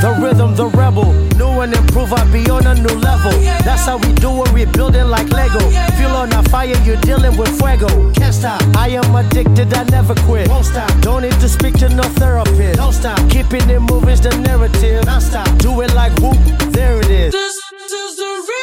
The 0.00 0.12
rhythm, 0.22 0.54
the 0.54 0.66
rebel. 0.78 1.12
New 1.42 1.60
and 1.60 1.74
improve, 1.74 2.12
I 2.12 2.22
be 2.32 2.48
on 2.48 2.64
a 2.68 2.74
new 2.74 2.94
level. 3.02 3.32
That's 3.66 3.84
how 3.84 3.96
we 3.98 4.12
do 4.14 4.44
it, 4.44 4.52
we 4.52 4.64
build 4.64 4.94
it 4.94 5.04
like 5.06 5.28
Lego. 5.32 5.58
Feel 5.98 6.10
on 6.10 6.32
a 6.34 6.42
fire, 6.44 6.76
you're 6.84 7.00
dealing 7.00 7.36
with 7.36 7.48
fuego. 7.58 7.88
Can't 8.12 8.32
stop. 8.32 8.62
I 8.76 8.90
am 8.90 9.12
addicted, 9.16 9.74
I 9.74 9.82
never 9.84 10.14
quit. 10.22 10.48
Won't 10.48 10.66
stop. 10.66 10.88
Don't 11.00 11.22
need 11.22 11.32
to 11.40 11.48
speak 11.48 11.74
to 11.80 11.88
no 11.88 12.04
therapist. 12.20 12.76
Don't 12.76 12.92
stop. 12.92 13.18
Keeping 13.28 13.68
it 13.68 13.80
moving's 13.90 14.20
the 14.20 14.30
narrative. 14.38 15.04
Don't 15.04 15.20
stop. 15.20 15.48
Do 15.58 15.80
it 15.80 15.92
like 15.94 16.16
whoop, 16.20 16.38
there 16.72 17.00
it 17.00 17.10
is. 17.10 17.32
this 17.32 17.56
is 17.90 18.16
the 18.16 18.34
rhythm. 18.48 18.57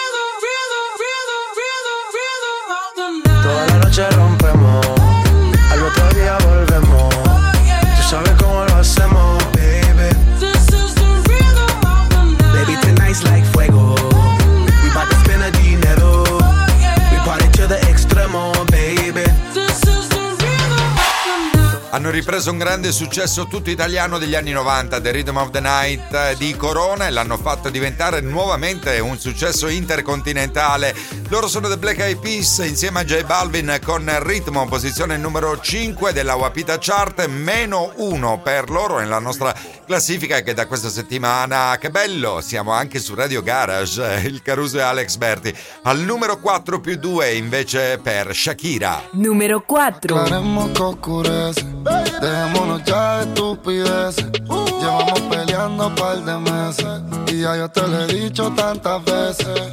hanno 21.96 22.10
ripreso 22.10 22.52
un 22.52 22.58
grande 22.58 22.92
successo 22.92 23.48
tutto 23.48 23.70
italiano 23.70 24.18
degli 24.18 24.36
anni 24.36 24.52
90, 24.52 25.00
The 25.00 25.12
Rhythm 25.12 25.38
of 25.38 25.52
the 25.52 25.62
Night 25.62 26.14
eh, 26.14 26.36
di 26.38 26.54
Corona, 26.58 27.08
e 27.08 27.10
l'hanno 27.10 27.38
fatto 27.38 27.70
diventare 27.70 28.20
nuovamente 28.20 29.00
un 29.00 29.18
successo 29.18 29.70
intercontinentale. 29.70 30.94
Loro 31.30 31.48
sono 31.48 31.68
The 31.68 31.78
Black 31.78 31.98
Eyed 32.00 32.20
Peas 32.20 32.60
insieme 32.68 33.00
a 33.00 33.04
J 33.04 33.24
Balvin 33.24 33.80
con 33.84 34.08
Ritmo, 34.24 34.64
posizione 34.68 35.18
numero 35.18 35.60
5 35.60 36.14
della 36.14 36.36
Wapita 36.36 36.78
Chart, 36.80 37.26
meno 37.26 37.92
1 37.96 38.42
per 38.44 38.70
loro 38.70 39.00
nella 39.00 39.18
nostra 39.18 39.52
classifica 39.88 40.42
che 40.42 40.54
da 40.54 40.68
questa 40.68 40.90
settimana, 40.90 41.72
ah, 41.72 41.78
che 41.80 41.90
bello, 41.90 42.42
siamo 42.42 42.74
anche 42.74 43.00
su 43.00 43.16
Radio 43.16 43.42
Garage, 43.42 44.18
eh, 44.18 44.20
il 44.28 44.44
Caruso 44.44 44.78
e 44.78 44.82
Alex 44.84 45.16
Berti. 45.16 45.52
Al 45.84 45.98
numero 46.00 46.38
4 46.40 46.80
più 46.80 46.96
2 46.96 47.34
invece 47.34 47.98
per 48.02 48.30
Shakira. 48.34 49.10
Numero 49.14 49.62
4. 49.66 50.16
Dejémonos 50.22 52.82
ya 52.86 53.18
de 53.18 53.24
estupideces. 53.32 54.30
Llevamos 54.48 55.22
peleando 55.22 55.88
un 55.88 55.94
par 55.96 56.18
de 56.24 56.38
meses. 56.38 57.02
Y 57.28 57.42
ya 57.42 57.56
yo 57.58 57.68
te 57.70 57.82
lo 57.82 58.04
he 58.04 58.14
dicho 58.14 58.52
tantas 58.56 59.04
veces. 59.04 59.70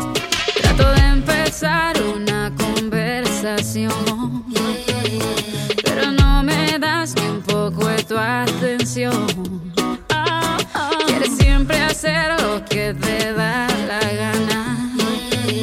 una 2.16 2.50
conversación, 2.58 3.92
pero 5.84 6.10
no 6.12 6.42
me 6.42 6.78
das 6.78 7.14
ni 7.14 7.28
un 7.28 7.42
poco 7.42 7.86
de 7.88 8.02
tu 8.04 8.16
atención. 8.16 9.26
Quieres 11.06 11.36
siempre 11.38 11.76
hacer 11.82 12.40
lo 12.40 12.64
que 12.64 12.94
te 12.94 13.34
da 13.34 13.66
la 13.86 14.00
gana 14.00 14.88
y 15.46 15.60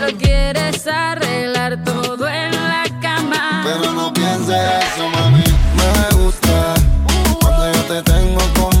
lo 0.00 0.18
quieres 0.18 0.84
arreglar 0.88 1.78
todo 1.84 2.26
en 2.28 2.50
la 2.50 2.84
cama. 3.00 3.62
Pero 3.64 3.92
no 3.92 4.12
pienses 4.12 4.56
eso, 4.82 5.08
mami, 5.10 5.44
me 5.76 6.16
gusta 6.24 6.74
cuando 7.40 7.72
yo 7.72 7.82
te 7.84 8.02
tengo 8.02 8.38
con 8.58 8.73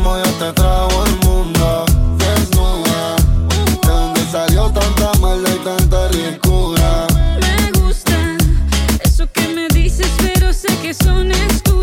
son 11.02 11.30
excusas. 11.30 11.73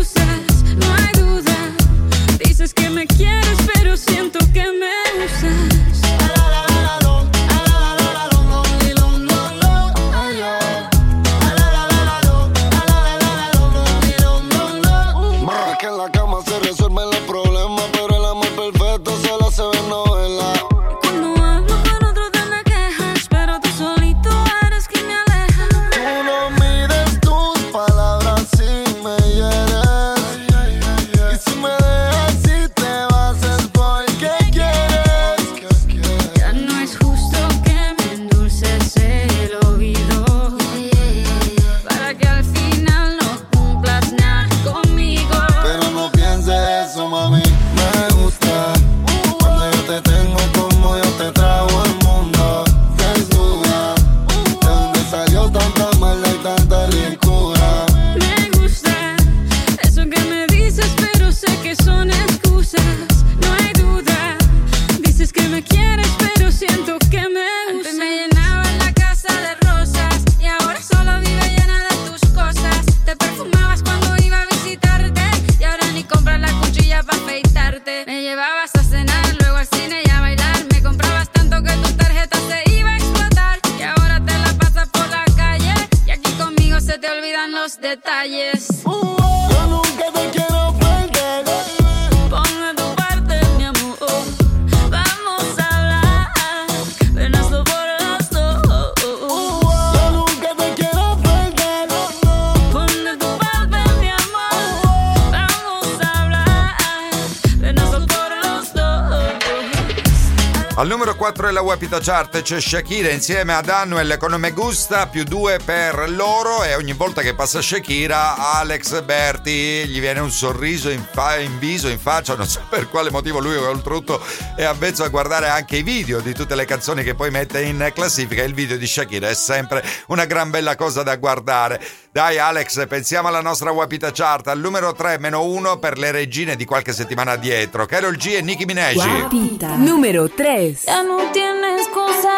Al 110.74 110.88
numero 110.88 111.14
4 111.14 111.48
della 111.48 111.60
Wapita 111.60 112.00
Chart 112.00 112.40
c'è 112.40 112.58
Shakira 112.58 113.10
insieme 113.10 113.52
ad 113.52 113.68
Anuel 113.68 114.16
con 114.16 114.32
Me 114.40 114.52
Gusta, 114.52 115.06
più 115.06 115.22
due 115.22 115.58
per 115.62 116.08
loro 116.08 116.64
e 116.64 116.74
ogni 116.76 116.94
volta 116.94 117.20
che 117.20 117.34
passa 117.34 117.60
Shakira 117.60 118.36
Alex 118.58 119.02
Berti 119.02 119.86
gli 119.86 120.00
viene 120.00 120.20
un 120.20 120.30
sorriso 120.30 120.88
in, 120.88 121.04
fa- 121.12 121.36
in 121.38 121.58
viso, 121.58 121.88
in 121.88 121.98
faccia, 121.98 122.34
non 122.36 122.46
so 122.48 122.62
per 122.70 122.88
quale 122.88 123.10
motivo 123.10 123.38
lui 123.38 123.54
oltretutto 123.54 124.22
è 124.56 124.62
avvezzo 124.64 125.04
a 125.04 125.08
guardare 125.08 125.48
anche 125.48 125.76
i 125.76 125.82
video 125.82 126.20
di 126.20 126.32
tutte 126.32 126.54
le 126.54 126.64
canzoni 126.64 127.02
che 127.04 127.14
poi 127.14 127.30
mette 127.30 127.60
in 127.62 127.90
classifica. 127.94 128.42
Il 128.42 128.54
video 128.54 128.78
di 128.78 128.86
Shakira 128.86 129.28
è 129.28 129.34
sempre 129.34 129.84
una 130.06 130.24
gran 130.24 130.48
bella 130.48 130.74
cosa 130.74 131.02
da 131.02 131.16
guardare. 131.16 131.78
Dai 132.14 132.36
Alex, 132.36 132.88
pensiamo 132.88 133.28
alla 133.28 133.40
nostra 133.40 133.70
Wapita 133.70 134.12
Chart, 134.12 134.46
al 134.48 134.58
numero 134.58 134.92
3 134.92 135.18
1 135.34 135.78
per 135.78 135.96
le 135.96 136.10
regine 136.10 136.56
di 136.56 136.66
qualche 136.66 136.92
settimana 136.92 137.36
dietro. 137.36 137.86
Carol 137.86 138.16
G 138.16 138.34
e 138.36 138.42
Nicki 138.42 138.66
Minaj. 138.66 138.96
Wapita 138.96 139.76
numero 139.76 140.28
3. 140.28 140.78
Ya 140.84 141.00
no 141.00 141.16
tiene 141.32 141.72
excusa, 141.78 142.34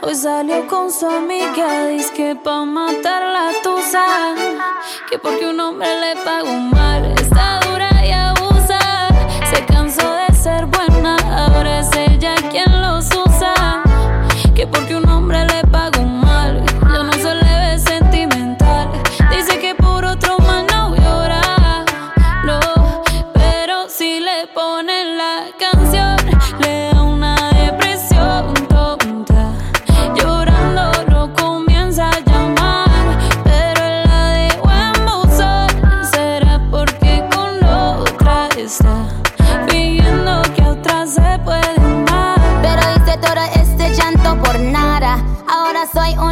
hoy 0.00 0.12
salió 0.12 0.66
con 0.66 0.90
su 0.90 1.06
amiga, 1.06 1.86
dice 1.86 2.10
que 2.14 2.34
pa' 2.34 2.64
matar 2.64 3.28
la 3.30 3.52
tusa, 3.62 4.34
que 5.08 5.18
porque 5.20 5.46
un 5.50 5.60
hombre 5.60 5.86
le 6.00 6.20
pagó 6.24 6.52
mal, 6.56 7.04
está 7.16 7.60
dura 7.60 7.88
y 8.04 8.10
abusa, 8.10 8.80
se 9.54 9.64
cansó 9.66 10.14
de 10.14 10.34
ser 10.34 10.66
buena, 10.66 11.14
ahora 11.46 11.78
es 11.78 11.86
ella 11.94 12.34
quien 12.50 12.82
los 12.82 13.04
usa, 13.14 13.84
que 14.56 14.66
porque 14.66 14.96
un 14.96 15.08
hombre 15.08 15.44
le 15.44 15.55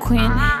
Queen。 0.00 0.59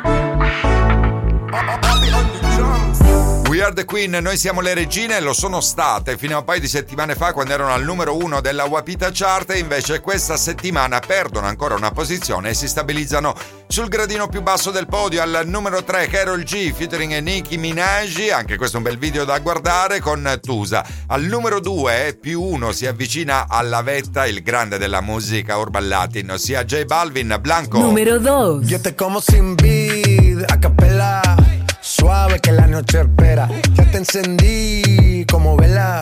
are 3.78 3.84
Queen, 3.84 4.10
noi 4.20 4.36
siamo 4.36 4.60
le 4.60 4.72
regine 4.74 5.20
lo 5.20 5.32
sono 5.32 5.60
state 5.60 6.16
fino 6.18 6.36
a 6.36 6.38
un 6.38 6.44
paio 6.44 6.60
di 6.60 6.68
settimane 6.68 7.14
fa 7.14 7.32
quando 7.32 7.52
erano 7.52 7.72
al 7.72 7.82
numero 7.84 8.16
uno 8.16 8.40
della 8.40 8.64
Wapita 8.64 9.10
Chart 9.12 9.50
e 9.50 9.58
invece 9.58 10.00
questa 10.00 10.36
settimana 10.36 10.98
perdono 11.00 11.46
ancora 11.46 11.74
una 11.74 11.90
posizione 11.90 12.50
e 12.50 12.54
si 12.54 12.66
stabilizzano 12.68 13.34
sul 13.68 13.88
gradino 13.88 14.28
più 14.28 14.42
basso 14.42 14.70
del 14.70 14.86
podio 14.86 15.22
al 15.22 15.42
numero 15.46 15.82
3 15.84 16.06
Carol 16.08 16.42
G 16.44 16.72
featuring 16.72 17.16
Nicki 17.18 17.58
Minaj, 17.58 18.28
anche 18.30 18.56
questo 18.56 18.76
è 18.76 18.78
un 18.80 18.84
bel 18.86 18.98
video 18.98 19.24
da 19.24 19.38
guardare 19.40 19.98
con 20.00 20.38
Tusa. 20.42 20.84
Al 21.06 21.22
numero 21.22 21.60
2 21.60 22.16
più 22.20 22.42
1 22.42 22.72
si 22.72 22.86
avvicina 22.86 23.46
alla 23.48 23.82
vetta 23.82 24.26
il 24.26 24.42
grande 24.42 24.78
della 24.78 25.00
musica 25.00 25.56
urban 25.56 25.86
latin, 25.88 26.30
ossia 26.32 26.64
J 26.64 26.84
Balvin 26.84 27.36
Blanco. 27.40 27.78
Numero 27.78 28.18
2. 28.18 28.64
Io 28.66 28.80
te 28.80 28.94
como 28.94 29.20
sin 29.20 29.54
vid, 29.54 30.44
a 30.48 30.58
cappella. 30.58 31.49
suave 32.00 32.40
que 32.40 32.52
la 32.52 32.66
noche 32.66 32.98
espera. 33.02 33.46
Ya 33.74 33.84
te 33.90 33.98
encendí 33.98 35.24
como 35.30 35.54
vela 35.58 36.00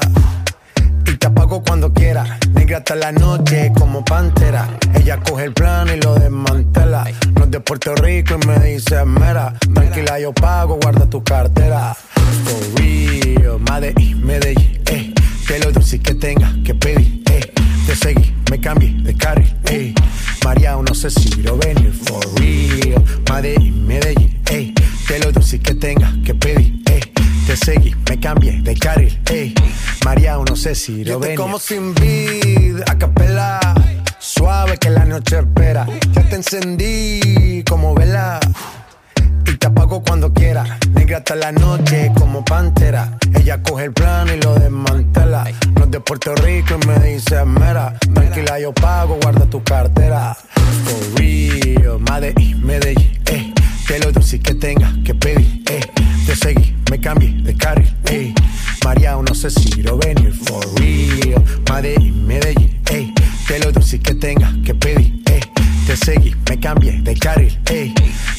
y 1.06 1.16
te 1.16 1.26
apago 1.26 1.60
cuando 1.64 1.92
quiera. 1.92 2.38
Negra 2.54 2.78
hasta 2.78 2.94
la 2.94 3.10
noche 3.12 3.72
como 3.78 4.04
pantera. 4.04 4.68
Ella 4.94 5.16
coge 5.18 5.44
el 5.46 5.52
plano 5.54 5.92
y 5.92 6.00
lo 6.00 6.14
desmantela. 6.14 7.04
No 7.34 7.44
es 7.44 7.50
de 7.50 7.58
Puerto 7.60 7.94
Rico 7.96 8.38
y 8.42 8.46
me 8.46 8.58
dice 8.60 9.04
mera. 9.04 9.52
Tranquila, 9.74 10.20
yo 10.20 10.32
pago, 10.32 10.78
guarda 10.80 11.04
tu 11.10 11.22
cartera. 11.24 11.94
For 12.14 12.80
real, 12.80 13.92
y 13.98 14.14
Medellín, 14.14 14.82
eh. 14.92 15.12
Que 15.48 15.58
lo 15.58 15.72
dulce 15.72 15.98
que 15.98 16.14
tenga 16.14 16.52
que 16.64 16.74
pedir, 16.74 17.22
eh. 17.32 17.40
Te 17.88 17.96
seguí, 17.96 18.34
me 18.52 18.60
cambié 18.60 18.90
de 19.02 19.16
carril, 19.16 19.52
eh. 19.64 19.94
María, 20.44 20.76
no 20.76 20.94
sé 20.94 21.10
si 21.10 21.28
lo 21.42 21.56
venir. 21.58 21.92
For 21.92 22.22
real, 22.38 23.02
Medellín, 23.26 23.86
Medellín, 23.88 24.42
eh 24.50 24.74
te 25.08 25.18
lo 25.20 25.32
doy 25.32 25.42
sí 25.42 25.58
que 25.58 25.72
tenga 25.74 26.12
que 26.22 26.34
pedí 26.34 26.82
eh. 26.90 27.00
Te 27.46 27.56
seguí, 27.56 27.94
me 28.10 28.20
cambié 28.20 28.60
de 28.60 28.74
caril, 28.76 29.18
eh. 29.30 29.54
María, 30.04 30.36
no 30.46 30.54
sé 30.54 30.74
si 30.74 31.02
lo 31.02 31.18
ven. 31.18 31.34
como 31.34 31.58
sin 31.58 31.94
vid, 31.94 32.80
a 32.86 32.98
capela. 32.98 33.58
Suave 34.18 34.76
que 34.76 34.90
la 34.90 35.06
noche 35.06 35.38
espera. 35.38 35.86
Ya 36.12 36.24
te 36.28 36.34
encendí 36.36 37.64
como 37.66 37.94
vela. 37.94 38.38
Y 39.46 39.56
te 39.56 39.66
apago 39.66 40.02
cuando 40.02 40.30
quieras 40.34 40.68
Negra 40.92 41.16
hasta 41.18 41.36
la 41.36 41.52
noche 41.52 42.12
como 42.18 42.44
pantera. 42.44 43.16
Ella 43.34 43.62
coge 43.62 43.84
el 43.84 43.92
plano 43.94 44.34
y 44.34 44.40
lo 44.42 44.56
desmantela. 44.58 45.46
No 45.74 45.84
es 45.84 45.90
de 45.90 46.00
Puerto 46.00 46.34
Rico 46.34 46.78
y 46.82 46.86
me 46.86 46.98
dice 46.98 47.42
mera. 47.46 47.96
Tranquila, 48.14 48.60
yo 48.60 48.74
pago, 48.74 49.18
guarda 49.22 49.46
tu 49.46 49.64
cartera. 49.64 50.34
For 50.84 51.18
real, 51.18 51.98
Madre 52.00 52.34
Medellín, 52.60 53.22
eh. 53.30 53.54
Que 53.88 53.98
lo 54.00 54.12
dulce 54.12 54.38
que 54.38 54.52
tenga 54.54 54.92
que 55.02 55.14
pedí, 55.14 55.64
eh. 55.70 55.80
Te 56.26 56.36
seguí, 56.36 56.76
me 56.90 57.00
cambié 57.00 57.30
de 57.42 57.56
carril, 57.56 57.88
eh. 58.10 58.34
María, 58.84 59.16
uno, 59.16 59.34
sé 59.34 59.48
si 59.50 59.80
lo 59.82 59.96
venir 59.96 60.34
for 60.34 60.62
real. 60.78 61.42
Madrid, 61.70 62.12
Medellín, 62.12 62.82
eh. 62.90 63.10
Que 63.46 63.58
lo 63.60 63.72
dulce 63.72 63.98
que 63.98 64.14
tenga 64.14 64.52
que 64.62 64.74
pedí, 64.74 65.22
eh. 65.30 65.40
Te 65.86 65.96
seguí, 65.96 66.34
me 66.50 66.60
cambié 66.60 67.00
de 67.00 67.16
carril, 67.16 67.58
eh. 67.70 67.94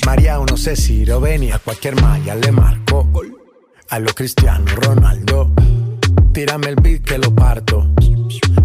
María, 0.05 0.37
uno, 0.39 0.55
sé 0.55 0.75
si 0.75 1.03
lo 1.03 1.19
venir 1.19 1.55
a 1.55 1.57
cualquier 1.57 1.99
malla 1.99 2.35
le 2.35 2.51
marco. 2.51 3.09
A 3.89 3.97
lo 3.97 4.13
Cristiano 4.13 4.65
Ronaldo. 4.75 5.51
Tírame 6.31 6.67
el 6.67 6.75
beat 6.75 7.01
que 7.01 7.17
lo 7.17 7.33
parto. 7.33 7.87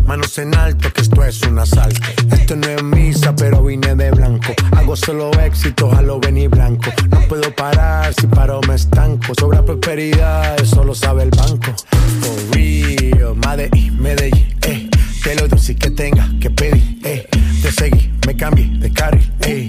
Manos 0.06 0.36
en 0.36 0.54
alto, 0.54 0.92
que 0.92 1.00
esto 1.00 1.24
es 1.24 1.40
un 1.44 1.58
asalto. 1.58 1.98
Esto 2.30 2.54
no 2.56 2.68
Solo 5.04 5.30
éxitos 5.42 5.92
a 5.92 6.00
lo 6.00 6.18
y 6.34 6.46
blanco. 6.46 6.90
No 7.10 7.20
puedo 7.28 7.54
parar, 7.54 8.14
si 8.18 8.26
paro 8.26 8.62
me 8.66 8.74
estanco. 8.76 9.34
Sobra 9.38 9.62
prosperidad, 9.62 10.58
eso 10.58 10.82
lo 10.82 10.94
sabe 10.94 11.24
el 11.24 11.28
banco. 11.30 11.74
For 12.20 12.56
real, 12.56 13.68
y 13.74 13.90
Medellín, 13.90 14.58
eh. 14.66 14.88
Te 15.22 15.34
lo 15.38 15.46
doy 15.46 15.58
si 15.58 15.74
que 15.74 15.90
tenga 15.90 16.26
que 16.40 16.48
pedir, 16.48 17.00
eh. 17.04 17.28
Te 17.60 17.70
seguí, 17.70 18.14
me 18.26 18.34
cambié 18.34 18.64
de 18.78 18.90
carril, 18.94 19.30
eh. 19.46 19.68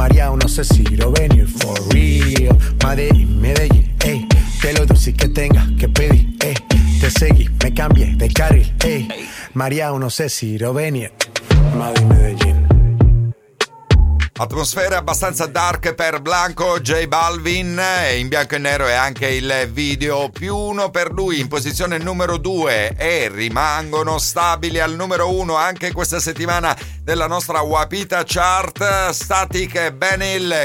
María, 0.00 0.30
no 0.36 0.48
sé 0.48 0.64
si 0.64 0.82
lo 0.96 1.12
venir. 1.12 1.46
For 1.46 1.78
real, 1.94 3.00
y 3.16 3.24
Medellín, 3.26 3.94
eh. 4.04 4.26
Te 4.60 4.72
lo 4.72 4.84
doy 4.84 4.96
si 4.96 5.12
que 5.12 5.28
tenga 5.28 5.64
que 5.78 5.88
pedir, 5.88 6.26
eh. 6.44 6.54
Te 7.00 7.08
seguí, 7.08 7.48
me 7.62 7.72
cambié 7.72 8.16
de 8.16 8.28
carril, 8.32 8.72
eh. 8.84 9.06
María, 9.54 9.92
no 9.92 10.10
sé 10.10 10.28
si 10.28 10.58
lo 10.58 10.74
venir. 10.74 11.12
Madre 11.78 12.04
Medellín. 12.06 12.41
Atmosfera 14.34 14.96
abbastanza 14.96 15.44
dark 15.46 15.94
per 15.94 16.20
Blanco 16.22 16.80
J 16.80 17.06
Balvin, 17.06 17.78
in 18.16 18.28
bianco 18.28 18.54
e 18.54 18.58
nero 18.58 18.86
è 18.86 18.92
anche 18.94 19.26
il 19.28 19.68
video 19.70 20.30
più 20.30 20.56
uno 20.56 20.90
per 20.90 21.12
lui 21.12 21.38
in 21.38 21.48
posizione 21.48 21.98
numero 21.98 22.38
due 22.38 22.94
e 22.96 23.28
rimangono 23.32 24.18
stabili 24.18 24.80
al 24.80 24.94
numero 24.94 25.30
uno 25.32 25.54
anche 25.56 25.92
questa 25.92 26.18
settimana 26.18 26.74
della 27.02 27.26
nostra 27.26 27.60
Wapita 27.60 28.22
Chart 28.26 29.10
Static 29.10 29.74
e 29.76 29.92
Ben 29.92 30.22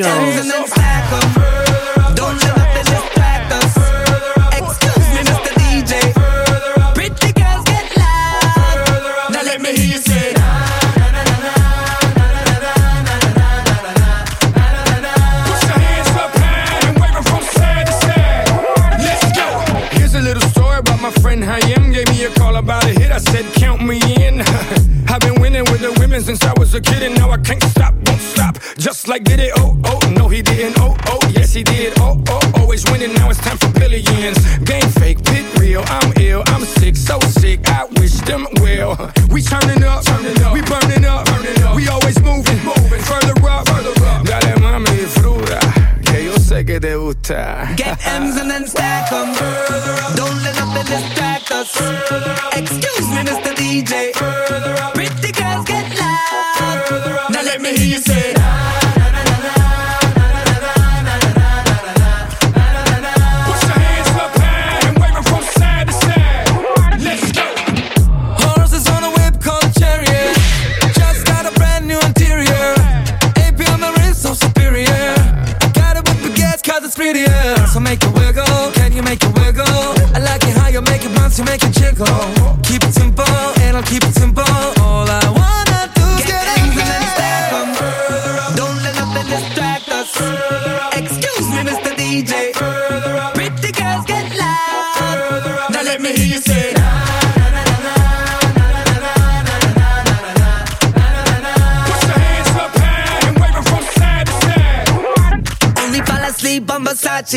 since 26.31 26.45
I 26.45 26.53
was 26.57 26.73
a 26.73 26.79
kid 26.79 27.03
and 27.03 27.15
now 27.19 27.29
I 27.29 27.39
can't 27.47 27.61
stop, 27.63 27.93
won't 28.07 28.21
stop. 28.21 28.55
Just 28.77 29.09
like 29.09 29.25
did 29.25 29.41
it, 29.41 29.51
oh, 29.57 29.75
oh, 29.91 29.99
no 30.17 30.29
he 30.29 30.41
didn't, 30.41 30.79
oh, 30.79 30.95
oh, 31.07 31.19
yes 31.37 31.51
he 31.53 31.61
did, 31.61 31.91
oh, 31.99 32.15
oh, 32.29 32.51
always 32.59 32.89
winning, 32.89 33.11
now 33.19 33.29
it's 33.29 33.41
time 33.41 33.57
for 33.57 33.69
billions. 33.77 34.39
Game 34.59 34.89
fake, 35.01 35.21
pit 35.25 35.43
real, 35.59 35.83
I'm 35.97 36.13
ill, 36.21 36.41
I'm 36.53 36.63
sick, 36.63 36.95
so 36.95 37.19
sick, 37.19 37.59
I 37.67 37.83
wish 37.99 38.13
them 38.29 38.47
well. 38.61 38.91
We 39.29 39.41
turning 39.41 39.83
up, 39.83 40.03
turning 40.05 40.41
up. 40.41 40.53
we 40.53 40.61
burning 40.61 41.03
up, 41.03 41.25
burning 41.25 41.63
up, 41.63 41.75
we 41.75 41.89
always 41.89 42.17
moving, 42.21 42.59
moving, 42.63 43.01
further 43.11 43.35
up, 43.49 43.67
further 43.67 43.95
up. 44.11 44.23
Dale 44.23 44.55
mami, 44.63 45.03
fruta. 45.19 45.59
Que 46.05 46.23
yo 46.27 46.37
sé 46.39 46.63
que 46.65 46.79
te 46.79 46.95
gusta. 46.95 47.73
Get 47.75 47.99
M's 48.07 48.37
and 48.39 48.49
then 48.49 48.65
stack 48.67 49.09
them. 49.09 49.35
Don't 50.15 50.37
let 50.43 50.55
nothing 50.55 50.85
distract 50.87 51.51
us. 51.51 51.75
Excuse 52.55 53.09
me, 53.15 53.21
Mr. 53.29 53.51
DJ. 53.53 54.13
Pretty 54.93 55.33
girls 55.33 55.65
get 55.65 55.90
let 57.61 57.73
me 57.73 57.79
hear 57.79 57.87
you 57.95 57.97
say. 57.99 58.80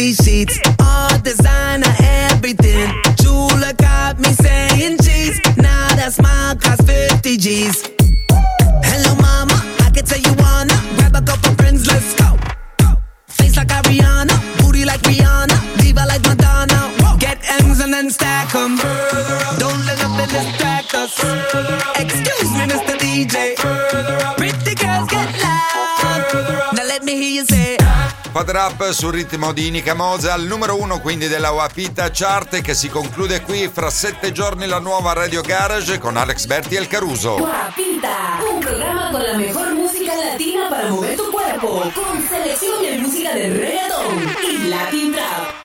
seats. 0.03 0.59
up 28.75 28.91
sul 28.91 29.12
ritmo 29.12 29.53
di 29.53 29.68
Inica 29.68 29.95
Moza 29.95 30.33
al 30.33 30.43
numero 30.43 30.79
1 30.81 31.01
quindi 31.01 31.29
della 31.29 31.53
Wapita 31.53 32.11
Chart 32.11 32.61
che 32.61 32.75
si 32.75 32.89
conclude 32.89 33.41
qui 33.43 33.70
fra 33.72 33.89
7 33.89 34.33
giorni 34.33 34.66
la 34.66 34.81
nuova 34.81 35.12
Radio 35.12 35.41
Garage 35.43 35.99
con 35.99 36.16
Alex 36.16 36.47
Berti 36.47 36.75
e 36.75 36.81
il 36.81 36.89
Caruso. 36.89 37.35
Wapita, 37.37 38.16
un 38.53 38.59
programma 38.61 39.11
con 39.11 39.22
la 39.22 39.35
miglior 39.37 39.70
musica 39.75 40.12
latina 40.14 40.68
para 40.68 40.89
mover 40.89 41.14
tu 41.16 41.31
cuerpo 41.31 41.68
con 41.95 42.27
selezione 42.29 42.91
de 42.91 42.97
música 42.99 43.33
de 43.35 43.49
reggaeton 43.49 44.35
y 44.43 44.68
latin 44.68 45.12
trap. 45.12 45.62